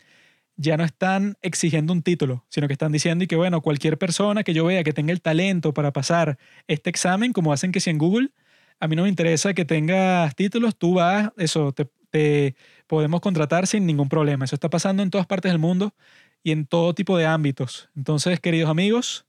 ya 0.56 0.78
no 0.78 0.84
están 0.84 1.36
exigiendo 1.42 1.94
un 1.94 2.04
título, 2.04 2.46
sino 2.48 2.68
que 2.68 2.74
están 2.74 2.92
diciendo 2.92 3.24
y 3.24 3.28
que, 3.28 3.36
bueno, 3.36 3.62
cualquier 3.62 3.98
persona 3.98 4.44
que 4.44 4.54
yo 4.54 4.66
vea 4.66 4.84
que 4.84 4.94
tenga 4.94 5.12
el 5.12 5.22
talento 5.22 5.74
para 5.74 5.92
pasar 5.92 6.38
este 6.68 6.90
examen, 6.90 7.34
como 7.34 7.52
hacen 7.52 7.72
que 7.72 7.80
si 7.80 7.90
en 7.90 7.98
Google, 7.98 8.30
a 8.80 8.88
mí 8.88 8.96
no 8.96 9.04
me 9.04 9.10
interesa 9.10 9.54
que 9.54 9.66
tengas 9.66 10.36
títulos, 10.36 10.78
tú 10.78 10.96
vas, 10.96 11.32
eso, 11.38 11.72
te, 11.74 11.90
te 12.12 12.56
podemos 12.88 13.22
contratar 13.22 13.66
sin 13.66 13.88
ningún 13.88 14.10
problema. 14.10 14.46
Eso 14.46 14.56
está 14.56 14.70
pasando 14.70 15.02
en 15.02 15.10
todas 15.10 15.26
partes 15.26 15.52
del 15.52 15.60
mundo 15.60 15.96
y 16.44 16.52
en 16.52 16.68
todo 16.68 16.94
tipo 16.94 17.18
de 17.18 17.26
ámbitos. 17.26 17.90
Entonces, 17.96 18.40
queridos 18.40 18.70
amigos, 18.70 19.26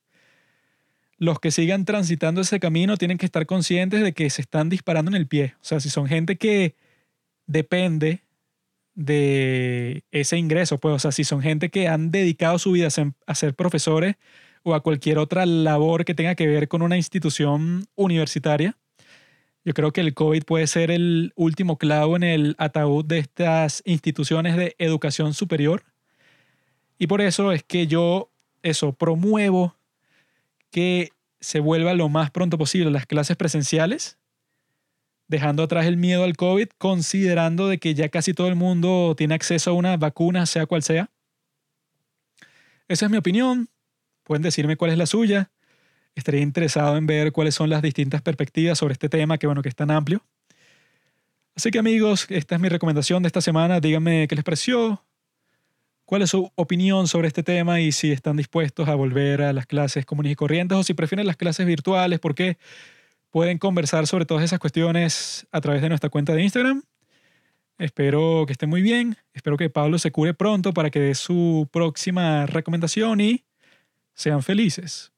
los 1.22 1.38
que 1.38 1.52
sigan 1.52 1.84
transitando 1.84 2.40
ese 2.40 2.58
camino 2.58 2.96
tienen 2.96 3.16
que 3.16 3.26
estar 3.26 3.46
conscientes 3.46 4.02
de 4.02 4.12
que 4.12 4.28
se 4.28 4.42
están 4.42 4.68
disparando 4.68 5.08
en 5.12 5.14
el 5.14 5.28
pie. 5.28 5.54
O 5.60 5.64
sea, 5.64 5.78
si 5.78 5.88
son 5.88 6.08
gente 6.08 6.36
que 6.36 6.74
depende 7.46 8.24
de 8.96 10.02
ese 10.10 10.36
ingreso, 10.36 10.78
pues, 10.78 10.96
o 10.96 10.98
sea, 10.98 11.12
si 11.12 11.22
son 11.22 11.40
gente 11.40 11.70
que 11.70 11.86
han 11.86 12.10
dedicado 12.10 12.58
su 12.58 12.72
vida 12.72 12.88
a 12.88 13.34
ser 13.36 13.54
profesores 13.54 14.16
o 14.64 14.74
a 14.74 14.82
cualquier 14.82 15.18
otra 15.18 15.46
labor 15.46 16.04
que 16.04 16.16
tenga 16.16 16.34
que 16.34 16.48
ver 16.48 16.66
con 16.66 16.82
una 16.82 16.96
institución 16.96 17.86
universitaria, 17.94 18.76
yo 19.64 19.74
creo 19.74 19.92
que 19.92 20.00
el 20.00 20.14
COVID 20.14 20.42
puede 20.42 20.66
ser 20.66 20.90
el 20.90 21.32
último 21.36 21.78
clavo 21.78 22.16
en 22.16 22.24
el 22.24 22.56
ataúd 22.58 23.04
de 23.04 23.20
estas 23.20 23.84
instituciones 23.86 24.56
de 24.56 24.74
educación 24.80 25.34
superior. 25.34 25.84
Y 26.98 27.06
por 27.06 27.20
eso 27.20 27.52
es 27.52 27.62
que 27.62 27.86
yo, 27.86 28.32
eso, 28.64 28.92
promuevo 28.92 29.76
que 30.72 31.10
se 31.40 31.60
vuelva 31.60 31.94
lo 31.94 32.08
más 32.08 32.30
pronto 32.30 32.58
posible 32.58 32.90
las 32.90 33.06
clases 33.06 33.36
presenciales, 33.36 34.18
dejando 35.28 35.62
atrás 35.62 35.86
el 35.86 35.96
miedo 35.96 36.24
al 36.24 36.36
COVID, 36.36 36.68
considerando 36.78 37.68
de 37.68 37.78
que 37.78 37.94
ya 37.94 38.08
casi 38.08 38.34
todo 38.34 38.48
el 38.48 38.56
mundo 38.56 39.14
tiene 39.16 39.34
acceso 39.34 39.70
a 39.70 39.74
una 39.74 39.96
vacuna, 39.96 40.46
sea 40.46 40.66
cual 40.66 40.82
sea. 40.82 41.10
Esa 42.88 43.06
es 43.06 43.10
mi 43.10 43.18
opinión. 43.18 43.68
Pueden 44.24 44.42
decirme 44.42 44.76
cuál 44.76 44.90
es 44.90 44.98
la 44.98 45.06
suya. 45.06 45.50
Estaría 46.14 46.40
interesado 46.40 46.96
en 46.96 47.06
ver 47.06 47.32
cuáles 47.32 47.54
son 47.54 47.70
las 47.70 47.82
distintas 47.82 48.22
perspectivas 48.22 48.78
sobre 48.78 48.92
este 48.92 49.08
tema, 49.08 49.38
que 49.38 49.46
bueno, 49.46 49.62
que 49.62 49.68
es 49.68 49.76
tan 49.76 49.90
amplio. 49.90 50.24
Así 51.54 51.70
que 51.70 51.78
amigos, 51.78 52.26
esta 52.30 52.54
es 52.54 52.60
mi 52.60 52.68
recomendación 52.68 53.22
de 53.22 53.26
esta 53.26 53.40
semana. 53.40 53.80
Díganme 53.80 54.26
qué 54.28 54.34
les 54.34 54.44
pareció, 54.44 55.04
cuál 56.12 56.20
es 56.20 56.28
su 56.28 56.52
opinión 56.56 57.08
sobre 57.08 57.28
este 57.28 57.42
tema 57.42 57.80
y 57.80 57.90
si 57.90 58.12
están 58.12 58.36
dispuestos 58.36 58.86
a 58.86 58.94
volver 58.94 59.40
a 59.40 59.54
las 59.54 59.64
clases 59.64 60.04
comunes 60.04 60.32
y 60.32 60.36
corrientes 60.36 60.76
o 60.76 60.84
si 60.84 60.92
prefieren 60.92 61.26
las 61.26 61.38
clases 61.38 61.66
virtuales, 61.66 62.20
porque 62.20 62.58
pueden 63.30 63.56
conversar 63.56 64.06
sobre 64.06 64.26
todas 64.26 64.44
esas 64.44 64.58
cuestiones 64.58 65.46
a 65.50 65.62
través 65.62 65.80
de 65.80 65.88
nuestra 65.88 66.10
cuenta 66.10 66.34
de 66.34 66.42
Instagram. 66.42 66.82
Espero 67.78 68.44
que 68.46 68.52
estén 68.52 68.68
muy 68.68 68.82
bien. 68.82 69.16
Espero 69.32 69.56
que 69.56 69.70
Pablo 69.70 69.98
se 69.98 70.12
cure 70.12 70.34
pronto 70.34 70.74
para 70.74 70.90
que 70.90 71.00
dé 71.00 71.14
su 71.14 71.66
próxima 71.72 72.44
recomendación 72.44 73.18
y 73.22 73.46
sean 74.12 74.42
felices. 74.42 75.12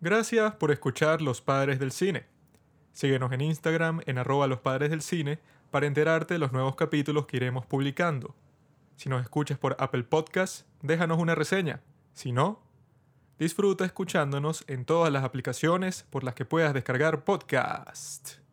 Gracias 0.00 0.54
por 0.54 0.70
escuchar 0.70 1.20
Los 1.20 1.42
Padres 1.42 1.78
del 1.78 1.92
Cine. 1.92 2.24
Síguenos 2.94 3.30
en 3.32 3.42
Instagram 3.42 4.00
en 4.06 4.16
arroba 4.16 4.46
los 4.46 4.60
padres 4.60 4.88
del 4.88 5.02
cine 5.02 5.40
para 5.70 5.86
enterarte 5.86 6.32
de 6.32 6.38
los 6.40 6.52
nuevos 6.52 6.74
capítulos 6.74 7.26
que 7.26 7.36
iremos 7.36 7.66
publicando. 7.66 8.34
Si 8.96 9.08
nos 9.08 9.22
escuchas 9.22 9.58
por 9.58 9.76
Apple 9.78 10.04
Podcast, 10.04 10.66
déjanos 10.82 11.18
una 11.18 11.34
reseña. 11.34 11.80
Si 12.12 12.32
no, 12.32 12.62
disfruta 13.38 13.84
escuchándonos 13.84 14.64
en 14.68 14.84
todas 14.84 15.12
las 15.12 15.24
aplicaciones 15.24 16.04
por 16.10 16.24
las 16.24 16.34
que 16.34 16.44
puedas 16.44 16.74
descargar 16.74 17.24
podcast. 17.24 18.43